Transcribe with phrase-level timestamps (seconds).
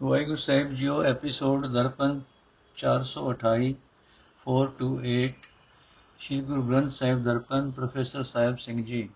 [0.00, 2.20] Waheguru Sahib Jio episode Darpan
[2.76, 3.70] 428
[4.46, 5.48] 4 to 8
[6.20, 9.08] Shri Guru Granth Sahib Darpan professor Sahib Singh ji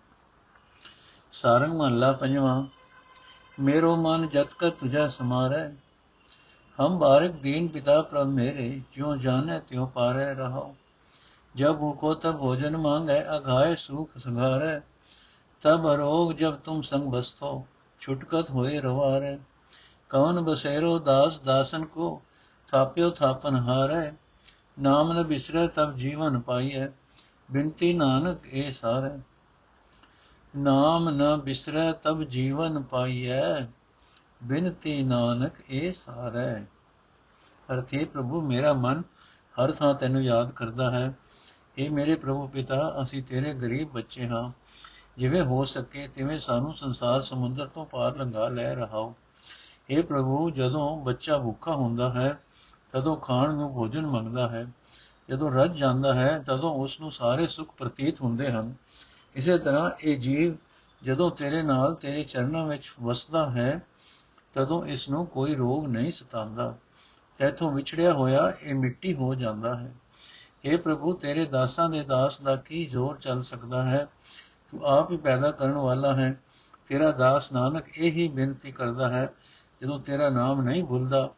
[1.33, 2.61] Sarang Mahalla ਪੰਜਵਾਂ
[3.57, 5.67] ਮੇਰੋ ਮਨ ਜਤ ਕਾ ਤੁਝਾ ਸਮਾਰੈ
[6.79, 10.73] ਹਮ ਬਾਰਿਕ ਦੀਨ ਪਿਤਾ ਪ੍ਰਭ ਮੇਰੇ ਜਿਉ ਜਾਣੈ ਤਿਉ ਪਾਰੈ ਰਹਾਉ
[11.55, 14.71] जब भूखो तब भोजन मांगे अघाय सुख संघारे
[15.63, 17.51] तब अरोग जब तुम संग बस्तो
[18.01, 19.37] छुटकत होए रवारे
[20.10, 22.22] ਕਵਨ ਬਸੇਰੋ ਦਾਸ ਦਾਸਨ ਕੋ,
[22.68, 24.12] ਥਾਪਿਓ ਥਾਪਨ ਹਾਰੈ,
[24.78, 26.86] ਨਾਮ ਨ ਬਿਸਰੈ ਤਬ ਜੀਵਨ ਪਾਈਐ
[27.50, 29.18] ਬਿਨਤੀ ਨਾਨਕ ਇਹ ਸਾਰੇ।
[30.56, 33.60] ਨਾਮ ਨ ਬਿਸਰੈ ਤਬ ਜੀਵਨ ਪਾਈਐ
[34.42, 36.66] ਬਿਨਤੀ ਨਾਨਕ ਇਹ ਸਾਰੇ।
[37.72, 39.02] ਅਰਥੇ ਪ੍ਰਭੂ, ਮੇਰਾ ਮਨ
[39.54, 41.14] ਹਰ ਥਾਂ ਤੈਨੂੰ ਯਾਦ ਕਰਦਾ ਹੈ।
[41.78, 44.52] ਇਹ ਮੇਰੇ ਪ੍ਰਭੂ ਪਿਤਾ, ਅਸੀਂ ਤੇਰੇ ਗਰੀਬ ਬੱਚੇ ਹਾਂ।
[45.18, 49.14] ਜਿਵੇਂ ਹੋ ਸਕੇ, ਤਿਵੇਂ ਸਾਨੂੰ ਸੰਸਾਰ ਸਮੁੰਦਰ ਤੋਂ ਪਾਰ ਲੰਘਾ ਲੈ ਰਹਾਓ।
[49.90, 52.40] ਇਹ ਪ੍ਰਭੂ, ਜਦੋਂ ਬੱਚਾ ਭੁੱਖਾ ਹੁੰਦਾ ਹੈ,
[52.92, 54.66] ਤਦੋਂ ਖਾਣ ਨੂੰ ਭੋਜਨ ਮੰਗਦਾ ਹੈ।
[55.30, 58.74] ਜਦੋਂ ਰੱਜ ਜਾਂਦਾ ਹੈ, ਤਦੋਂ ਉਸ ਨੂੰ ਸਾਰੇ ਸੁੱਖ ਪ੍ਰਤੀਤ ਹੁੰਦੇ ਹਨ।
[59.34, 60.54] ਇਸੇ ਤਰ੍ਹਾਂ ਇਹ ਜੀਵ
[61.04, 63.82] ਜਦੋਂ ਤੇਰੇ ਨਾਲ ਤੇਰੇ ਚਰਨਾਂ ਵਿੱਚ ਵਸਦਾ ਹੈ,
[64.54, 66.74] ਤਦੋਂ ਇਸ ਨੂੰ ਕੋਈ ਰੋਗ ਨਹੀਂ ਸਤਾਉਂਦਾ।
[67.38, 69.94] ਤੇਥੋਂ ਵਿਛੜਿਆ ਹੋਇਆ ਇਹ ਮਿੱਟੀ ਹੋ ਜਾਂਦਾ ਹੈ।
[70.68, 74.08] हे ਪ੍ਰਭੂ, ਤੇਰੇ ਦਾਸਾਂ ਦੇ ਦਾਸ ਦਾ ਕੀ ਜ਼ੋਰ ਚੱਲ ਸਕਦਾ ਹੈ?
[74.70, 76.40] ਤੂੰ ਆਪ ਹੀ ਪੈਦਾ ਕਰਨ ਵਾਲਾ ਹੈ।
[76.88, 79.32] ਤੇਰਾ ਦਾਸ ਨਾਨਕ ਇਹ ਹੀ ਬੇਨਤੀ ਕਰਦਾ ਹੈ
[79.82, 81.28] ਜਦੋਂ ਤੇਰਾ ਨਾਮ ਨਹੀਂ ਭੁੱਲਦਾ,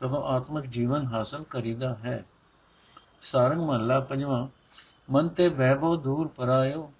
[0.00, 2.24] ਤਦੋਂ ਆਤਮਿਕ ਜੀਵਨ ਹਾਸਲ ਕਰੀਦਾ ਹੈ।
[3.20, 4.46] ਸਾਰੰਗ ਮਹੱਲਾ ਪੰਜਵਾਂ,
[5.10, 6.90] ਮਨ ਤੇ ਵੈਭਵ ਦੂਰ ਪਰਾਇਓ,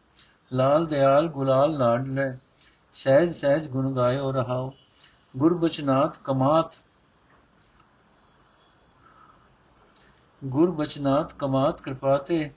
[0.52, 2.36] ਲਾਲ ਦਿਆਲ ਗੁਲਾਲ ਲਾਡ ਲੈ,
[2.92, 4.72] ਸਹਿਜ ਸਹਿਜ ਗੁਣ ਗਾਇਓ ਰਹਾਓ।
[5.36, 6.74] ਗੁਰਬਚਨਾਥ ਕਮਾਤ
[10.44, 12.50] ਗੁਰਬਚਨਾਥ ਕਮਾਤ ਕਿਰਪਾ ਤੇ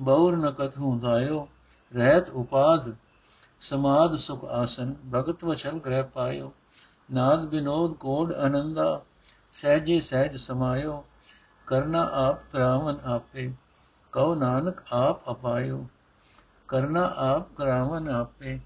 [0.00, 1.48] ਬੌਰ ਨਕਤ ਹੁੰਦਾਇਓ
[1.92, 2.94] ਰਹਿਤ ਉਪਾਦ
[3.60, 6.52] ਸਮਾਦ ਸੁਖ ਆਸਨ, ਭਗਤ ਵਚਨ ਗ੍ਰਹਿ ਪਾਇਓ।
[7.12, 9.02] ਨਾਦ ਬਿਨੋਦ ਕੋਡ ਆਨੰਦਾ
[9.52, 11.04] ਸਹਿਜੇ ਸਹਿਜ ਸਮਾਇਓ,
[11.66, 13.52] ਕਰਨਾ ਆਪ ਕਰਾਵਨ ਆਪੇ,
[14.12, 15.86] ਕਉ ਨਾਨਕ ਆਪ ਅਪਾਇਓ।
[16.68, 18.60] ਕਰਨਾ ਆਪ ਕਰਾਵਨ ਆਪੇ,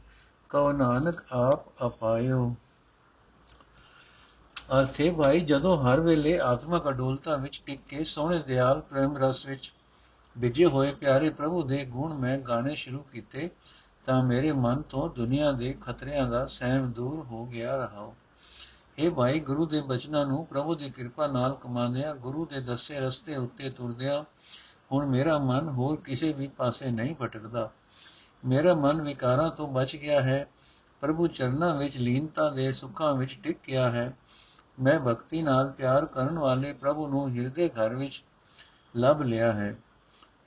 [0.50, 2.54] ਕਉ ਨਾਨਕ ਆਪ ਅਪਾਇਓ।
[4.81, 9.72] ਅਰਥੇ, ਭਾਈ, ਜਦੋਂ ਹਰ ਵੇਲੇ ਆਤਮਕ ਅਡੋਲਤਾ ਵਿੱਚ ਟਿਕ ਕੇ ਸੋਹਣੇ ਦਿਆਲ ਪ੍ਰੇਮ ਰਸ ਵਿੱਚ
[10.38, 13.50] ਵਿਜੇ ਹੋਏ ਪਿਆਰੇ ਪ੍ਰਭੂ ਦੇ ਗੁਣ ਮੈਂ ਗਾਣੇ ਸ਼ੁਰੂ ਕੀਤੇ,
[14.06, 18.12] ਤਾਂ ਮੇਰੇ ਮਨ ਤੋਂ ਦੁਨੀਆ ਦੇ ਖਤਰਿਆਂ ਦਾ ਸਹਿਮ ਦੂਰ ਹੋ ਗਿਆ ਰਹਾ
[18.98, 23.36] ਇਹ ਭਾਈ, ਗੁਰੂ ਦੇ ਬਚਨਾਂ ਨੂੰ ਪ੍ਰਭੂ ਦੀ ਕਿਰਪਾ ਨਾਲ ਕਮਾਉਂਦਿਆਂ, ਗੁਰੂ ਦੇ ਦੱਸੇ ਰਸਤੇ
[23.36, 24.25] ਉੱਤੇ ਤੁਰਦਿਆਂ,
[24.92, 27.70] ਹੁਣ ਮੇਰਾ ਮਨ ਹੋਰ ਕਿਸੇ ਵੀ ਪਾਸੇ ਨਹੀਂ ਭਟਕਦਾ।
[28.44, 30.48] ਮੇਰਾ ਮਨ ਵਿਕਾਰਾਂ ਤੋਂ ਬਚ ਗਿਆ ਹੈ।
[31.00, 34.16] ਪ੍ਰਭੂ ਚਰਨਾਂ ਵਿੱਚ ਲੀਨਤਾ ਦੇ ਸੁੱਖਾਂ ਵਿੱਚ ਟਿਕ ਗਿਆ ਹੈ।
[34.81, 38.25] ਮੈਂ ਭਗਤੀ ਨਾਲ ਪਿਆਰ ਕਰਨ ਵਾਲੇ ਪ੍ਰਭੂ ਨੂੰ ਹਿਰਦੇ ਘਰ ਵਿੱਚ
[38.97, 39.78] ਲੱਭ ਲਿਆ ਹੈ।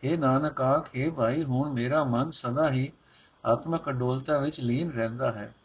[0.04, 2.92] ਇਹ ਨਾਨਕ ਆਖੇ ਭਾਈ, ਹੁਣ ਮੇਰਾ ਮਨ ਸਦਾ ਹੀ
[3.46, 5.56] ਆਤਮਕ ਅਡੋਲਤਾ ਵਿੱਚ ਲੀਨ ਰਹਿੰਦਾ ਹੈ।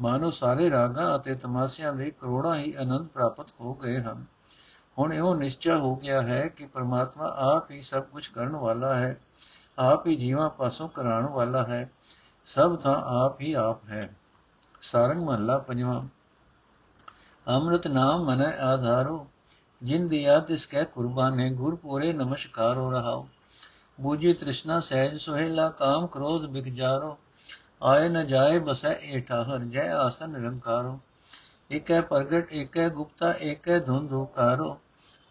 [0.00, 4.24] ਮਾਨੋ ਸਾਰੇ ਰਾਗਾਂ ਅਤੇ ਤਮਾਸਿਆਂ ਦੇ ਕਰੋੜਾਂ ਹੀ ਆਨੰਦ ਪ੍ਰਾਪਤ ਹੋ ਗਏ ਹਨ।
[4.98, 9.20] ਹੁਣ ਇਹੋ ਨਿਸ਼ਚੈ ਹੋ ਗਿਆ ਹੈ ਕਿ ਪਰਮਾਤਮਾ ਆਪ ਹੀ ਸਭ ਕੁਝ ਕਰਨ ਵਾਲਾ ਹੈ,
[9.78, 11.90] ਆਪ ਹੀ ਜੀਵਾਂ ਪਾਸੋਂ ਕਰਾਉਣ ਵਾਲਾ ਹੈ,
[12.46, 14.16] ਸਭ ਤਾਂ ਆਪ ਹੀ ਆਪ ਹੈ।
[14.80, 16.08] ਸਾਰੰਗ ਮਹੱਲਾ ਪੰਜਵਾਂ।
[17.48, 19.26] ਅੰਮ੍ਰਿਤ ਨਾਮ ਮਨ ਆਧਾਰੋ,
[19.82, 23.28] ਜਿਨ ਦਿਆ ਤਿਸ ਕੈ ਕੁਰਬਾਨੇ, ਗੁਰ ਪੂਰੇ ਨਮਸਕਾਰੋ ਰਹਾਓ।
[24.00, 27.18] ਬੂਝੀ ਤ੍ਰਿਸ਼ਨਾ ਸਹਿਜ ਸੁਹੇਲਾ, ਕਾਮ ਕ੍ਰੋਧ ਬਿਕ ਜਾਰੋ
[27.82, 31.00] ਆਏ ਨ ਜਾਏ ਬਸੈ ਏਠਾ ਹਰ ਜੈ ਆਸਨ ਨਿਰੰਕਾਰੋ
[31.70, 34.80] ਏਕੈ ਪ੍ਰਗਟ, ਏਕੈ ਗੁਪਤਾ, ਏਕੈ ਧੁੰਧੁਕਾਰੋ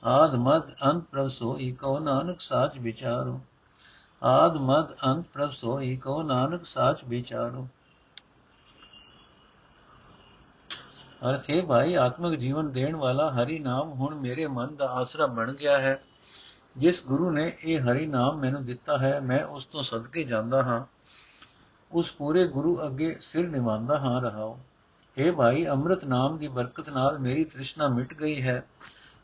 [0.04, 3.42] ਆਦ ਮਦ ਅੰਤ ਪ੍ਰਭ ਸੋਈ ਕਉ ਨਾਨਕ ਸਾਚ ਵਿਚਾਰੋ।
[4.24, 7.68] ਆਦ ਮਦ ਅੰਤ ਪ੍ਰਭ ਸੋਈ ਕਉ ਨਾਨਕ ਸਾਚ ਵਿਚਾਰੋ।
[11.30, 15.54] ਅਰਥ ਹੈ ਭਾਈ, ਆਤਮਿਕ ਜੀਵਨ ਦੇਣ ਵਾਲਾ ਹਰੀ ਨਾਮ ਹੁਣ ਮੇਰੇ ਮਨ ਦਾ ਆਸਰਾ ਬਣ
[15.54, 16.04] ਗਿਆ ਹੈ।
[16.78, 21.01] ਜਿਸ ਗੁਰੂ ਨੇ ਇਹ ਹਰੀ ਨਾਮ ਮੈਨੂੰ ਦਿੱਤਾ ਹੈ, ਮੈਂ ਉਸ ਤੋਂ ਸਦਕੇ ਜਾਂਦਾ ਹਾਂ।
[21.94, 24.58] ਉਸ ਪੂਰੇ ਗੁਰੂ ਅੱਗੇ ਸਿਰ ਨਿਵਾਉਂਦਾ ਹਾਂ ਰਹਾਉ।
[25.18, 28.64] हे ਭਾਈ, ਅੰਮ੍ਰਿਤ ਨਾਮ ਦੀ ਬਰਕਤ ਨਾਲ ਮੇਰੀ ਤ੍ਰਿਸ਼ਨਾ ਮਿਟ ਗਈ ਹੈ।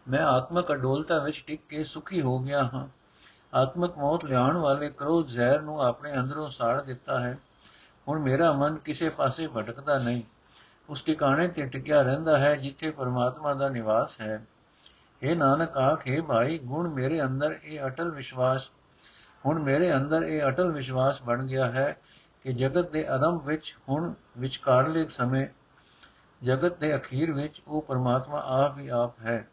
[0.08, 2.88] ਮੈਂ ਆਤਮਕ ਅਡੋਲਤਾ ਵਿੱਚ ਟਿਕ ਕੇ ਸੁਖੀ ਹੋ ਗਿਆ ਹਾਂ।
[3.54, 7.38] ਆਤਮਕ ਮੌਤ ਲਿਆਉਣ ਵਾਲੇ ਕ੍ਰੋਧ ਜ਼ਹਿਰ ਨੂੰ ਆਪਣੇ ਅੰਦਰੋਂ ਸਾੜ ਦਿੱਤਾ ਹੈ।
[8.08, 10.22] ਹੁਣ ਮੇਰਾ ਮਨ ਕਿਸੇ ਪਾਸੇ ਭਟਕਦਾ ਨਹੀਂ।
[10.90, 14.46] ਉਸ ਟਿਕਾਣੇ ਤੇ ਟਿਕਿਆ ਰਹਿੰਦਾ ਹੈ ਜਿੱਥੇ ਪਰਮਾਤਮਾ ਦਾ ਨਿਵਾਸ ਹੈ।
[15.24, 18.70] ਇਹ ਨਾਨਕ ਆਖੇ ਭਾਈ, ਗੁਣ ਮੇਰੇ ਅੰਦਰ ਇਹ ਅਟਲ ਵਿਸ਼ਵਾਸ,
[19.46, 21.98] ਹੁਣ ਮੇਰੇ ਅੰਦਰ ਇਹ ਅਟਲ ਵਿਸ਼ਵਾਸ ਬਣ ਗਿਆ ਹੈ
[22.48, 25.48] ਕਿ ਜਗਤ ਦੇ ਆਰੰਭ ਵਿੱਚ, ਹੁਣ ਵਿਚਕਾਰਲੇ ਸਮੇਂ
[26.44, 29.48] ਜਗਤ ਦੇ ਅਖੀਰ ਵਿੱਚ ਉਹ ਪਰਮਾਤਮਾ ਆਪ ਹੀ ਆਪ ਹੈ।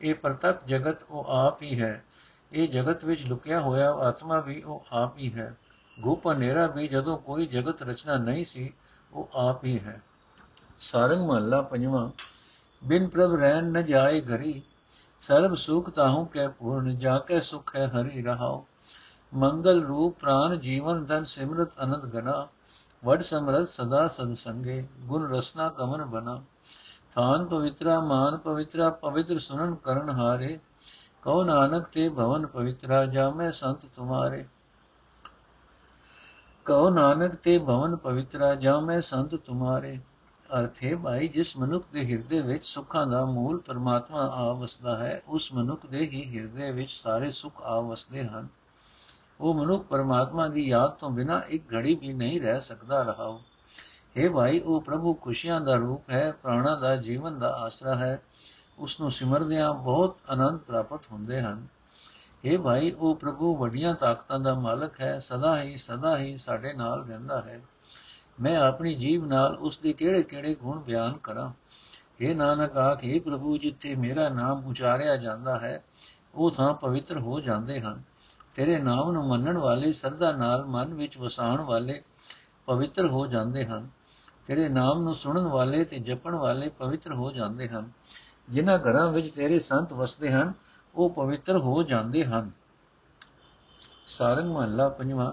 [0.00, 2.04] ਇਹ ਪ੍ਰਤੱਖ ਜਗਤ ਉਹ ਆਪ ਹੀ ਹੈ।
[2.52, 5.56] ਇਹ ਜਗਤ ਵਿੱਚ ਲੁਕਿਆ ਹੋਇਆ ਆਤਮਾ ਵੀ ਉਹ ਆਪ ਹੀ ਹੈ।
[6.00, 8.72] ਗੁਪ ਹਨੇਰਾ ਵੀ ਜਦੋਂ ਕੋਈ ਜਗਤ ਰਚਨਾ ਨਹੀਂ ਸੀ,
[9.12, 10.02] ਉਹ ਆਪ ਹੀ ਹੈ।
[10.80, 12.10] ਸਾਰੰਗ ਮਹੱਲਾ ਪੰਜਵਾਂ,
[12.84, 14.62] ਬਿਨ ਪ੍ਰਭ ਰਹਿਣ ਨ ਜਾਏ ਘਰੀ,
[15.20, 18.66] ਸਰਬ ਸੁਖ ਤਾਹੂ ਕੈ ਪੂਰਨ ਜਾ ਕੇ ਸੁਖ ਹੈ ਹਰੀ ਰਹਾਓ
[19.34, 22.48] ਮੰਗਲ ਰੂਪ ਪ੍ਰਾਨ ਜੀਵਨ ਧਨ ਸਿਮਰਤ ਅਨੰਦ ਗਨਾ,
[23.04, 26.42] ਵਡ ਸਮਰਤ ਸਦਾ ਸਦ ਸੰਗੇ, ਗੁਣ ਰਸਨਾ ਕਮਨ ਬਨਾ।
[27.14, 30.58] ਥਾਨ ਪਵਿੱਤਰਾ, ਮਾਨ ਪਵਿੱਤਰਾ, ਪਵਿੱਤਰ ਸੁਨਨ ਕਰਨ ਹਾਰੇ,
[31.22, 34.46] ਕਉ ਨਾਨਕ ਤੇ ਭਵਨ ਪਵਿੱਤਰਾ, ਜਾਮੈ ਸੰਤ ਤੁਮਾਰੇ।
[36.64, 40.00] ਕਉ ਨਾਨਕ ਤੇ ਭਵਨ ਪਵਿੱਤਰਾ, ਜਾਮੈ ਸੰਤ ਤੁਮਾਰੇ।
[40.60, 45.22] ਅਰਥ ਹੈ ਭਾਈ, ਜਿਸ ਮਨੁੱਖ ਦੇ ਹਿਰਦੇ ਵਿੱਚ ਸੁੱਖਾਂ ਦਾ ਮੂਲ ਪਰਮਾਤਮਾ ਆ ਵਸਦਾ ਹੈ,
[45.28, 48.48] ਉਸ ਮਨੁੱਖ ਦੇ ਹੀ ਹਿਰਦੇ ਵਿੱਚ ਸਾਰੇ ਸੁੱਖ ਆ ਵਸਦੇ ਹਨ।
[49.40, 53.40] ਉਹ ਮਨੁੱਖ ਪਰਮਾਤਮਾ ਦੀ ਯਾਦ ਤੋਂ ਬਿਨਾ ਇੱਕ ਘੜੀ ਵੀ ਨਹੀਂ ਰਹਿ ਸਕਦਾ ਰਹਾਉ
[54.18, 58.22] ਹੈ ਭਾਈ, ਉਹ ਪ੍ਰਭੂ ਖੁਸ਼ੀਆਂ ਦਾ ਰੂਪ ਹੈ, ਪ੍ਰਾਣਾ ਦਾ ਜੀਵਨ ਦਾ ਆਸਰਾ ਹੈ।
[58.78, 61.66] ਉਸ ਨੂੰ ਸਿਮਰਦਿਆਂ ਬਹੁਤ ਆਨੰਦ ਪ੍ਰਾਪਤ ਹੁੰਦੇ ਹਨ।
[62.44, 67.06] ਇਹ ਭਾਈ, ਉਹ ਪ੍ਰਭੂ ਵੱਡੀਆਂ ਤਾਕਤਾਂ ਦਾ ਮਾਲਕ ਹੈ, ਸਦਾ ਹੀ ਸਦਾ ਹੀ ਸਾਡੇ ਨਾਲ
[67.06, 67.60] ਰਹਿੰਦਾ ਹੈ।
[68.40, 71.52] ਮੈਂ ਆਪਣੀ ਜੀਵ ਨਾਲ ਉਸ ਦੇ ਕਿਹੜੇ-ਕਿਹੜੇ ਗੁਣ ਬਿਆਨ ਕਰਾਂ?
[72.20, 75.84] ਇਹ ਨਾਨਕ, ਆਖੇ ਪ੍ਰਭੂ, ਜਿੱਥੇ ਮੇਰਾ ਨਾਮ ਉਚਾਰਿਆ ਜਾਂਦਾ ਹੈ,
[76.34, 78.09] ਉਹ ਥਾਂ ਪਵਿੱਤਰ ਹੋ ਜਾਂਦੇ ਹਨ।
[78.54, 82.02] ਤੇਰੇ ਨਾਮ ਨੂੰ ਮੰਨਣ ਵਾਲੇ ਸਰਦਾ ਨਾਲ ਮਨ ਵਿੱਚ ਵਸਾਉਣ ਵਾਲੇ
[82.66, 83.88] ਪਵਿੱਤਰ ਹੋ ਜਾਂਦੇ ਹਨ।
[84.46, 87.90] ਤੇਰੇ ਨਾਮ ਨੂੰ ਸੁਣਨ ਵਾਲੇ ਤੇ ਜਪਣ ਵਾਲੇ ਪਵਿੱਤਰ ਹੋ ਜਾਂਦੇ ਹਨ।
[88.50, 90.52] ਜਿਨ੍ਹਾਂ ਘਰਾਂ ਵਿੱਚ ਤੇਰੇ ਸੰਤ ਵਸਦੇ ਹਨ,
[90.94, 92.50] ਉਹ ਪਵਿੱਤਰ ਹੋ ਜਾਂਦੇ ਹਨ।
[94.06, 95.32] ਸਾਰੰਗ ਮਹੱਲਾ ਪੰਜਵਾਂ,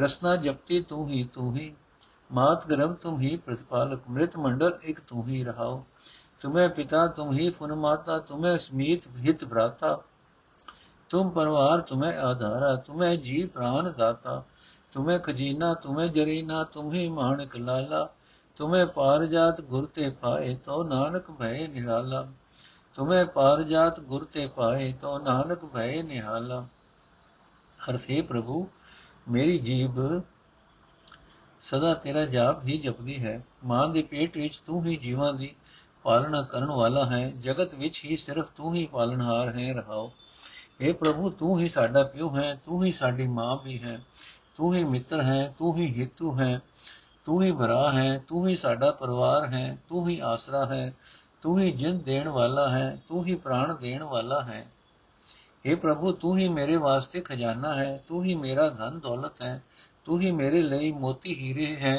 [0.00, 1.74] ਰਸਨਾ ਜਪਤੀ ਤੂੰ ਹੀ ਤੂੰ ਹੀ,
[2.32, 5.84] ਮਾਤ ਗਰਮ ਤੂੰ ਹੀ ਪ੍ਰਤਪਾਲਕ, ਮ੍ਰਿਤ ਮੰਡਲ ਇੱਕ ਤੂੰ ਹੀ ਰਹਾਓ।
[6.40, 10.00] ਤੁਮੇ ਪਿਤਾ ਤੁਮ ਹੀ ਫੁਨ ਮਾਤਾ, ਤੁਮੇ ਸਮੀਤ ਹਿਤ ਭਰਾਤਾ।
[11.10, 14.42] ਤੁਮ ਪਰਵਾਰ ਤੁਮੇ ਆਧਾਰਾ, ਤੁਮੇ ਜੀ ਪ੍ਰਾਨ ਦਾਤਾ,
[14.92, 18.08] ਤੁਮੇ ਖਜੀਨਾ, ਤੁਮੇ ਜਰੀਨਾ ਤੁਮ ਹੀ ਮਾਨਕ ਲਾਲਾ,
[18.56, 22.26] ਤੁਮੇ ਪਾਰ ਜਾਤ ਗੁਰ ਤੇ ਪਾਏ ਤੋ ਨਾਨਕ ਭੈ ਨਿਹਾਲਾ,
[22.94, 26.66] ਤੁਮੇ ਪਾਰ ਜਾਤ ਗੁਰ ਤੇ ਪਾਏ ਤੋ ਨਾਨਕ ਭੈ ਨਿਹਾਲਾ।
[27.90, 28.68] ਅਰਥੇ ਪ੍ਰਭੂ,
[29.28, 30.22] ਮੇਰੀ ਜੀਬ
[31.60, 35.54] ਸਦਾ ਤੇਰਾ ਜਾਪ ਹੀ ਜਪਦੀ ਹੈ। ਮਾਂ ਦੇ ਪੇਟ ਵਿੱਚ ਤੂੰ ਹੀ ਜੀਵਾਂ ਦੀ
[36.02, 40.12] ਪਾਲਣਾ ਕਰਨ ਵਾਲਾ ਹੈ। ਜਗਤ ਵਿੱਚ ਹੀ ਸਿਰਫ ਤੂੰ ਹੀ ਪਾਲਣਹਾਰ ਹੈ। ਰਹਾਓ।
[40.80, 43.98] हे प्रभु तू ही ਸਾਡਾ ਪਿਓ ਹੈ ਤੂੰ ਹੀ ਸਾਡੀ ਮਾਂ ਵੀ ਹੈ
[44.56, 46.60] ਤੂੰ ਹੀ ਮਿੱਤਰ ਹੈ ਤੂੰ ਹੀ ਹਿੱਤੂ ਹੈ
[47.24, 50.92] ਤੂੰ ਹੀ ਭਰਾ ਹੈ ਤੂੰ ਹੀ ਸਾਡਾ ਪਰਿਵਾਰ ਹੈ ਤੂੰ ਹੀ ਆਸਰਾ ਹੈ
[51.42, 54.66] ਤੂੰ ਹੀ ਜਿੰਦ ਦੇਣ ਵਾਲਾ ਹੈ ਤੂੰ ਹੀ ਪ੍ਰਾਣ ਦੇਣ ਵਾਲਾ ਹੈ
[55.64, 59.60] हे प्रभु ਤੂੰ ਹੀ ਮੇਰੇ ਵਾਸਤੇ ਖਜ਼ਾਨਾ ਹੈ ਤੂੰ ਹੀ ਮੇਰਾ ਧਨ ਦੌਲਤ ਹੈ
[60.04, 61.96] ਤੂੰ ਹੀ ਮੇਰੇ ਲਈ ਮੋਤੀ ਹੀਰੇ ਹੈ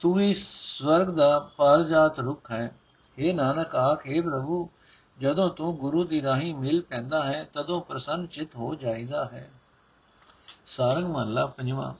[0.00, 2.66] ਤੂੰ ਹੀ ਸਵਰਗ ਦਾ ਪਾਰਜਾਤ ਰੁੱਖ ਹੈ
[3.18, 4.68] हे ਨਾਨਕ ਆਖੇ ਪ੍ਰਭੂ
[5.18, 9.50] ਜਦੋਂ ਤੂੰ ਗੁਰੂ ਦੀ ਰਾਹੀਂ ਮਿਲ ਪੈਂਦਾ ਹੈ, ਤਦੋਂ ਪ੍ਰਸੰਨ ਚਿਤ ਹੋ ਜਾਈਦਾ ਹੈ।
[10.66, 11.94] ਸਾਰੰਗ ਮਹੱਲਾ ਪੰਜਵਾਂ,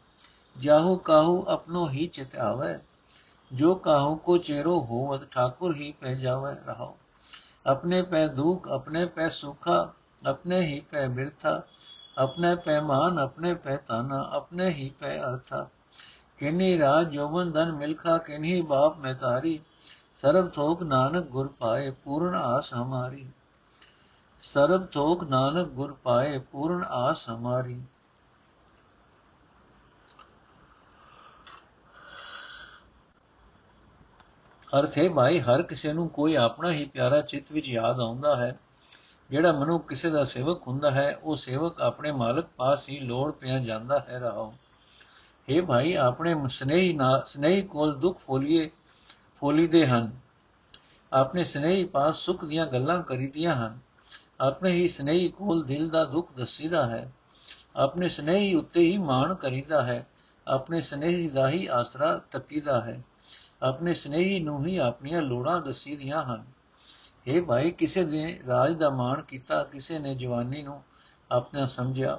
[0.61, 2.79] ਜਾਹੂ ਕਾਹੂ ਆਪਣੋ ਹੀ ਚਿਤ ਆਵੇ,
[3.53, 6.97] ਜੋ ਕਾਹੂ ਕੋ ਚੇਰੋ ਹੋਵਤ ਠਾਕੁਰ ਹੀ ਪੈ ਜਾਵੇ ਰਹਾਓ
[7.67, 9.93] ਆਪਣੇ ਪੈ ਦੁਖ, ਆਪਣੇ ਪੈ ਸੁਖਾ,
[10.27, 11.63] ਆਪਣੇ ਹੀ ਪੈ ਬਿਰਥਾ,
[12.19, 15.67] ਆਪਣੇ ਪੈਮਾਨ ਆਪਣੇ ਪੈ ਤਾਨਾ ਆਪਣੇ ਹੀ ਪੈ ਅਰਥਾ।
[16.39, 19.61] ਕਿਨੀ ਰਾਜ ਜੋਬਨ ਧਨ ਮਿਲਖਾ ਕਿਨਹੀ ਬਾਪ ਮਹਿਤਾਰੀ
[20.23, 23.29] ਸਰਬ ਥੋਕ ਨਾਨਕ ਗੁਰ ਪਾਏ ਪੂਰਨ ਆਸ ਹਮਾਰੀ।
[24.41, 27.83] ਸਰਬ ਥੋਕ ਨਾਨਕ ਗੁਰ ਪਾਏ ਪੂਰਨ ਆਸ ਹਮਾਰੀ।
[34.79, 38.59] ਅਰਥ ਹੈ ਭਾਈ, ਹਰ ਕਿਸੇ ਨੂੰ ਕੋਈ ਆਪਣਾ ਹੀ ਪਿਆਰਾ ਚਿੱਤ ਵਿੱਚ ਯਾਦ ਆਉਂਦਾ ਹੈ।
[39.31, 43.59] ਜਿਹੜਾ ਮਨੁ ਕਿਸੇ ਦਾ ਸੇਵਕ ਹੁੰਦਾ ਹੈ, ਉਹ ਸੇਵਕ ਆਪਣੇ ਮਾਲਕ ਪਾਸ ਹੀ ਲੋੜ ਪਿਆ
[43.59, 44.55] ਜਾਂਦਾ ਹੈ ਰਹਾਓ
[45.49, 48.71] ਇਹ ਭਾਈ, ਆਪਣੇ ਸਨੇਹੀ ਨਾਲ ਸਨੇਹੀ ਕੋਲ ਦੁੱਖ ਫੋਲੀਏ
[49.41, 50.11] ਫੋਲੀਦੇ ਹਨ।
[51.13, 53.79] ਆਪਣੇ ਸਨੇਹੀ ਪਾਸ ਸੁਖ ਦੀਆਂ ਗੱਲਾਂ ਕਰੀਦੀਆਂ ਹਨ।
[54.41, 57.13] ਆਪਣੇ ਹੀ ਸਨੇਹੀ ਕੋਲ ਦਿਲ ਦਾ ਦੁੱਖ ਦੱਸੀਦਾ ਹੈ।
[57.77, 60.07] ਆਪਣੇ ਸਨੇਹੀ ਉੱਤੇ ਹੀ ਮਾਣ ਕਰੀਦਾ ਹੈ।
[60.49, 63.03] ਆਪਣੇ ਸਨੇਹੀ ਦਾ ਹੀ ਆਸਰਾ ਤੱਕੀਦਾ ਹੈ।
[63.63, 66.45] ਆਪਣੇ ਸਨੇਹੀ ਨੂੰ ਹੀ ਆਪਣੀਆਂ ਲੋੜਾਂ ਦੱਸੀਦੀਆਂ ਹਨ।
[67.27, 70.83] ਇਹ ਭਾਈ, ਕਿਸੇ ਨੇ ਰਾਜ ਦਾ ਮਾਣ ਕੀਤਾ, ਕਿਸੇ ਨੇ ਜਵਾਨੀ ਨੂੰ
[71.33, 72.19] ਆਪਣਾ ਸਮਝਿਆ,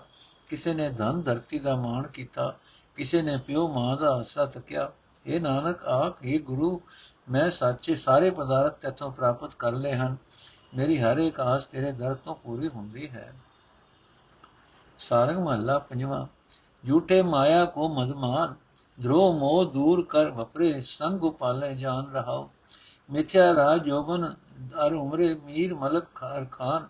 [0.50, 2.56] ਕਿਸੇ ਨੇ ਧਨ ਧਰਤੀ ਦਾ ਮਾਣ ਕੀਤਾ,
[2.96, 4.92] ਕਿਸੇ ਨੇ ਪਿਓ ਮਾਂ ਦਾ ਆਸਰਾ ਤੱਕਿਆ
[5.30, 6.80] ਇਹ ਨਾਨਕ ਆਖ ਇਹ ਗੁਰੂ
[7.28, 10.16] ਮੈਂ ਸੱਚੇ ਸਾਰੇ ਪਦਾਰਥ ਤੇਥੋਂ ਪ੍ਰਾਪਤ ਕਰ ਲਏ ਹਨ
[10.76, 13.34] ਮੇਰੀ ਹਰ ਇੱਕ ਆਸ ਤੇਰੇ ਦਰ ਤੋਂ ਪੂਰੀ ਹੁੰਦੀ ਹੈ
[15.00, 16.26] ਸਾਰੰਗ ਮਹੱਲਾ ਪੰਜਵਾਂ
[16.84, 18.56] ਝੂਠੇ ਮਾਇਆ ਕੋ ਮਦਮਾਨ
[18.98, 22.50] ਧਰੋ ਮੋਹ ਦੂਰ ਕਰ ਵਪਰੇ ਸੰਗ ਉਪਾਲੇ ਜਾਨ ਰਹਾਓ
[23.10, 24.34] ਮਿਥਿਆ ਰਾਜ ਜੋਬਨ
[24.86, 26.88] ਅਰ ਉਮਰੇ ਮੀਰ ਮਲਕ ਖਾਰ ਖਾਨ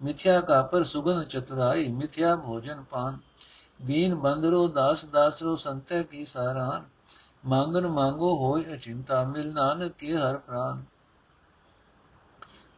[0.00, 3.18] ਮਿਥਿਆ ਕਾਪਰ ਸੁਗੰਧ ਚਤੁਰਾਈ ਮਿਥਿਆ ਭੋਜਨ ਪਾਨ
[3.80, 6.84] ਦੀਨ ਬੰਦਰੋ ਦਾਸ ਦਾਸਰੋ ਸੰਤੇ ਕੀ ਸਾਰਾਨ
[7.46, 10.84] ਮੰਗਨ ਮੰਗੋ ਹੋਇ ਅਚਿੰਤਾ, ਮਿਲ ਨਾਨਕ ਕੀ ਹਰ ਪ੍ਰਾਨ।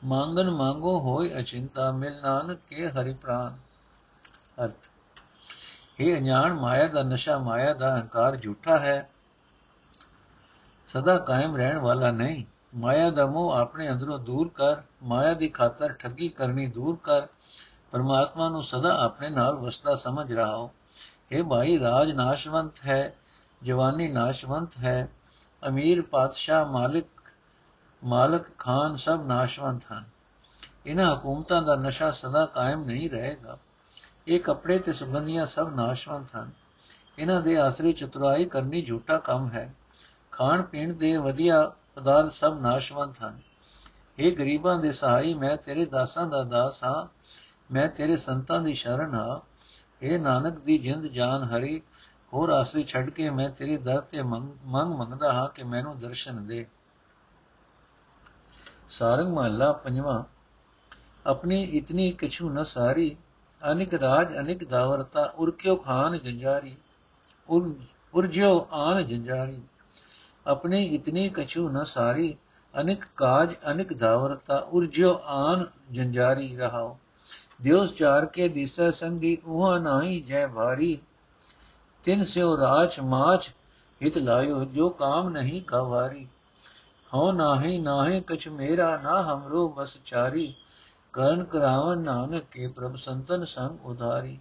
[0.05, 3.59] ਮੰਗਨ ਮੰਗੋ ਹੋਇ ਅਚਿੰਤਾ, ਮਿਲ ਨਾਨਕ ਕੇ ਹਰਿ ਪ੍ਰਾਨ।
[4.65, 4.89] ਅਰਥ
[6.01, 9.11] ਇਹ ਅඥਾਨ ਮਾਇਆ ਦਾ ਨਸ਼ਾ, ਮਾਇਆ ਦਾ ਹੰਕਾਰ ਝੂਠਾ ਹੈ।
[10.87, 12.45] ਸਦਾ ਕਾਇਮ ਰਹਿਣ ਵਾਲਾ ਨਹੀਂ।
[12.75, 17.27] ਮਾਇਆ ਦਾ ਮੋਹ ਆਪਣੇ ਅੰਦਰੋਂ ਦੂਰ ਕਰ। ਮਾਇਆ ਦੀ ਖਾਤਰ ਠੱਗੀ ਕਰਨੀ ਦੂਰ ਕਰ।
[17.91, 20.71] ਪਰਮਾਤਮਾ ਨੂੰ ਸਦਾ ਆਪਣੇ ਨਾਲ ਵਸਦਾ ਸਮਝ ਰਹਾ ਹੋ
[21.33, 23.15] ਇਹ ਭਾਈ, ਰਾਜ ਨਾਸ਼ਵੰਤ ਹੈ।
[23.63, 25.09] ਜਵਾਨੀ ਨਾਸ਼ਵੰਤ ਹੈ।
[25.69, 27.07] ਅਮੀਰ ਪਾਤਸ਼ਾਹ ਮਾਲਿਕ,
[28.05, 30.05] ਮਾਲਕ ਖਾਨ ਸਭ ਨਾਸ਼ਵੰਤ ਹਨ।
[30.87, 33.59] ਇਹਨਾਂ ਹਕੂਮਤਾਂ ਦਾ ਨਸ਼ਾ ਸਦਾ ਕਾਇਮ ਨਹੀਂ ਰਹੇਗਾ।
[34.29, 36.51] ਇਹ ਕੱਪੜੇ ਤੇ ਸੁਗੰਧੀਆਂ ਸਭ ਨਾਸ਼ਵੰਤ ਹਨ।
[37.19, 39.75] ਇਹਨਾਂ ਦੇ ਆਸਰੇ ਚਤੁਰਾਈ ਕਰਨੀ ਝੂਠਾ ਕੰਮ ਹੈ।
[40.31, 43.41] ਖਾਣ ਪੀਣ ਦੇ ਵਧੀਆ ਪਦਾਰਥ ਸਭ ਨਾਸ਼ਵੰਤ ਹਨ।
[44.19, 47.07] ਇਹ ਗਰੀਬਾਂ ਦੇ ਸਹਾਈ, ਮੈਂ ਤੇਰੇ ਦਾਸਾਂ ਦਾ ਦਾਸ ਹਾਂ।
[47.75, 49.41] ਮੈਂ ਤੇਰੇ ਸੰਤਾਂ ਦੀ ਸ਼ਰਨ ਹਾਂ।
[50.03, 51.83] ਇਹ ਨਾਨਕ ਦੀ ਜਿੰਦ ਜਾਨ ਹਰੀ
[52.33, 56.67] ਹੋਰ ਆਸਰੇ ਛੱਡ ਕੇ ਮੈਂ ਤੇਰੇ ਦਰ ਤੇ ਮੰਗ ਮੰਗਦਾ ਹਾਂ ਕਿ ਮੈਨੂੰ ਦਰਸ਼ਨ ਦੇ।
[58.89, 60.23] ਸਾਰੰਗ ਮਹੱਲਾ ਪੰਜਵਾਂ।
[61.27, 63.17] ਆਪਣੀ ਇਤਨੀ ਕਿਛੂ ਨ ਸਾਰੀ,
[63.63, 66.77] ਅਨਿਕ ਰਾਜ, ਅਨਿਕ ਦਾਵਰਤਾ ਉਰਕਿਓ ਖਾਨ ਜੰਜਾਰੀ
[68.15, 69.61] ਉਰਜਿਓ ਆਨ ਜੰਜਾਰੀ।
[70.47, 72.37] ਆਪਣੀ ਇਤਨੀ ਕਛੂ ਨ ਸਾਰੀ,
[72.75, 76.99] ਅਨਿਕ ਕਾਜ, ਅਨਿਕ ਦਾਵਰਤਾ ਉਰਜਿਓ ਆਨ ਜੰਜਾਰੀ ਰਹਾਓ
[77.63, 80.99] ਦਿਉਸ ਚਾਰ ਕੇ ਦਿਸੈ ਸੰਗੀ ਉਹਾ ਨਾਹੀ ਜੈ ਭਾਰੀ
[82.05, 83.51] ਤਿਨ ਸਿਉ ਰਾਜ ਮਾਚ
[84.05, 86.29] ਹਿਤ ਲਾਇਓ, ਜੋ ਕਾਮ ਨਹੀਂ ਕਵਾਰੀ।
[87.15, 90.55] ਹਉ ਨਾਹੀ ਨਾਹੀ, ਕਛ ਮੇਰਾ ਨਾ ਹਮਰੋ, ਬਸ ਚਾਰੀ।
[91.13, 94.39] ਕਰਨ ਕਰਾਵਨ ਨਾਨਕ ਕੇ ਪ੍ਰਭ ਸੰਤਨ ਸੰਗ ਉਧਾਰੀ।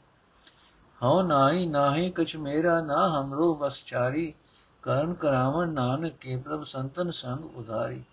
[1.03, 4.33] ਹਉ ਨਾਹੀ ਨਾਹੀ, ਕਛ ਮੇਰਾ ਨਾ ਹਮਰੋ, ਬਸ ਚਾਰੀ।
[4.81, 8.03] ਕਰਨ ਕਰਾਵਨ ਨਾਨਕ ਕੇ ਪ੍ਰਭ ਸੰਤਨ ਸੰਗ ਉਧਾਰੀ।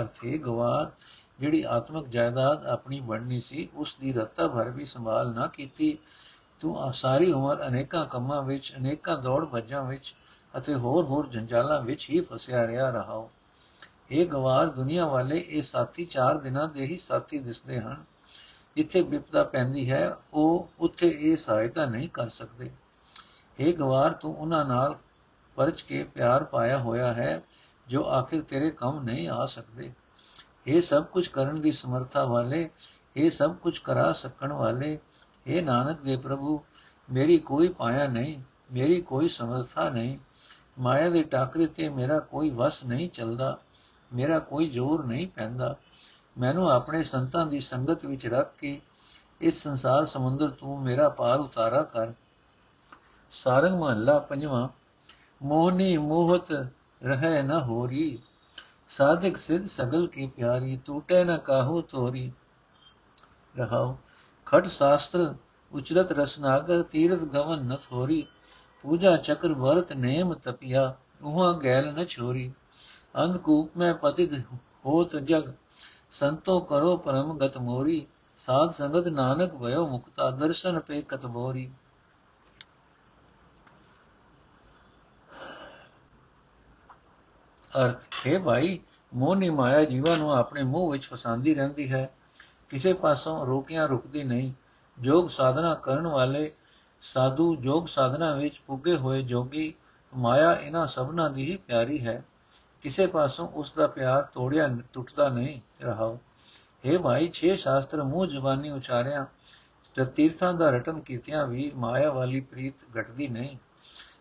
[0.00, 0.90] ਅਰਥੇ ਗਵਾਰ,
[1.40, 5.98] ਜਿਹੜੀ ਆਤਮਿਕ ਜਾਇਦਾਦ ਆਪਣੀ ਬਣਨੀ ਸੀ, ਉਸ ਦੀ ਰੱਤਾ ਭਰ ਵੀ ਸੰਭਾਲ ਨਾ ਕੀਤੀ
[6.60, 10.14] ਤੂੰ ਆ ਸਾਰੀ ਉਮਰ ਅਨੇਕਾਂ ਕੰਮਾਂ ਵਿੱਚ, ਅਨੇਕਾਂ ਦੌੜ ਭੱਜਾਂ ਵਿੱਚ
[10.58, 13.30] ਅਤੇ ਹੋਰ ਹੋਰ ਜੰਜਾਲਾਂ ਵਿੱਚ ਹੀ ਫਸਿਆ ਰਿਹਾ ਰਹਾਓ।
[14.10, 18.04] ਇਹ ਗਵਾਰ ਦੁਨੀਆ ਵਾਲੇ ਇਹ ਸਾਥੀ ਚਾਰ ਦਿਨਾਂ ਦੇ ਹੀ ਸਾਥੀ ਦਿਸਦੇ ਹਨ।
[18.76, 22.70] ਜਿੱਥੇ ਵਿਪਤਾ ਪੈਂਦੀ ਹੈ, ਉਹ ਉੱਥੇ ਇਹ ਸਹਾਇਤਾ ਨਹੀਂ ਕਰ ਸਕਦੇ।
[23.60, 24.96] ਇਹ ਗਵਾਰ, ਤੂੰ ਉਹਨਾਂ ਨਾਲ
[25.56, 27.42] ਪਰਚ ਕੇ ਪਿਆਰ ਪਾਇਆ ਹੋਇਆ ਹੈ,
[27.88, 29.92] ਜੋ ਆਖਿਰ ਤੇਰੇ ਕੰਮ ਨਹੀਂ ਆ ਸਕਦੇ।
[30.66, 32.70] ਇਹ ਸਭ ਕੁਝ ਕਰਨ ਦੀ ਸਮਰੱਥਾ ਵਾਲੇ,
[33.16, 34.98] ਇਹ ਸਭ ਕੁਝ ਕਰਾ ਸਕਣ ਵਾਲੇ
[35.46, 36.60] ਇਹ ਨਾਨਕ ਦੇ ਪ੍ਰਭੂ,
[37.12, 38.38] ਮੇਰੀ ਕੋਈ ਪਾਇਆ ਨਹੀਂ,
[38.72, 40.18] ਮੇਰੀ ਕੋਈ ਸਮਰੱਥਾ ਨਹੀਂ,
[40.78, 43.58] ਮਾਇਆ ਦੇ ਟਾਕਰੇ ਤੇ ਮੇਰਾ ਕੋਈ ਵਸ ਨਹੀਂ ਚੱਲਦਾ,
[44.12, 45.76] ਮੇਰਾ ਕੋਈ ਜ਼ੋਰ ਨਹੀਂ ਪੈਂਦਾ।
[46.38, 48.80] ਮੈਨੂੰ ਆਪਣੇ ਸੰਤਾਂ ਦੀ ਸੰਗਤ ਵਿੱਚ ਰੱਖ ਕੇ
[49.40, 52.12] ਇਸ ਸੰਸਾਰ ਸਮੁੰਦਰ ਤੋਂ ਮੇਰਾ ਪਾਰ ਉਤਾਰਾ ਕਰ।
[53.30, 54.68] ਸਾਰੰਗ ਮਹੱਲਾ ਪੰਜਵਾਂ,
[55.42, 56.52] ਮੋਹਨੀ ਮੋਹਤ
[57.04, 58.18] ਰਹਿ ਨ ਹੋਰੀ,
[58.88, 62.32] ਸਾਧਕ ਸਿਧ ਸਗਲ ਕੀ ਪਿਆਰੀ, ਟੂਟੇ ਨ ਕਾਹੂ ਤੋਰੀ।
[63.58, 63.96] ਰਹਾਉ
[64.46, 65.34] ਖਟ ਸ਼ਾਸਤਰ,
[65.72, 68.26] ਉਚਰਤ ਰਸਨਾਗਰ ਤੀਰਤ ਗਵਨ ਨ ਥੋਰੀ,
[68.84, 72.52] ਪੂਜਾ ਚਕਰ ਵਰਤ ਨੇਮ ਤਪਿਆ ਉਹਾਂ ਗੈਲ ਨ ਛੋਰੀ।
[73.16, 74.34] ਅੰਧਕੂਪ ਮੈਂ ਪਤਿਤ
[74.86, 75.52] ਹੋਤ ਜਗ,
[76.12, 78.06] ਸੰਤੋ ਕਰੋ ਪਰਮ ਗਤ ਮੋਰੀ,
[78.38, 81.70] ਸਾਧ ਸੰਗਤ ਨਾਨਕ ਭਇਓ ਮੁਕਤਾ, ਦਰਸ਼ਨ ਪੇ ਕਤ ਮੋਰੀ
[87.72, 88.78] ਅਰਥ, ਹੈ ਭਾਈ
[89.12, 92.08] ਮੋਹਨੀ ਮਾਇਆ ਜੀਵਾਂ ਨੂੰ ਆਪਣੇ ਮੂੰਹ ਵਿੱਚ ਫਸਾਂਦੀ ਰਹਿੰਦੀ ਹੈ।
[92.68, 94.52] ਕਿਸੇ ਪਾਸੋਂ ਰੋਕਿਆਂ ਰੁਕਦੀ ਨਹੀਂ।
[94.98, 96.52] ਜੋਗ ਸਾਧਨਾ ਕਰਨ ਵਾਲੇ
[97.00, 99.74] ਸਾਧੂ ਜੋਗ ਸਾਧਨਾ ਵਿੱਚ ਪੁੱਗੇ ਹੋਏ ਜੋਗੀ
[100.16, 102.24] ਮਾਇਆ ਇਹਨਾਂ ਸਭਨਾਂ ਦੀ ਹੀ ਪਿਆਰੀ ਹੈ।
[102.82, 106.18] ਕਿਸੇ ਪਾਸੋਂ ਉਸ ਦਾ ਪਿਆਰ ਤੋੜਿਆ ਟੁੱਟਦਾ ਨਹੀਂ ਰਹਾਉ
[106.86, 109.26] हे ਭਾਈ, ਛੇ ਸ਼ਾਸਤਰ ਮੂੰਹ ਜ਼ਬਾਨੀ ਉਚਾਰਿਆ,
[109.94, 113.56] ਤੇ ਤੀਰਥਾਂ ਦਾ ਰਟਨ ਕੀਤਿਆਂ ਵੀ ਮਾਇਆ ਵਾਲੀ ਪ੍ਰੀਤ ਘਟਦੀ ਨਹੀਂ।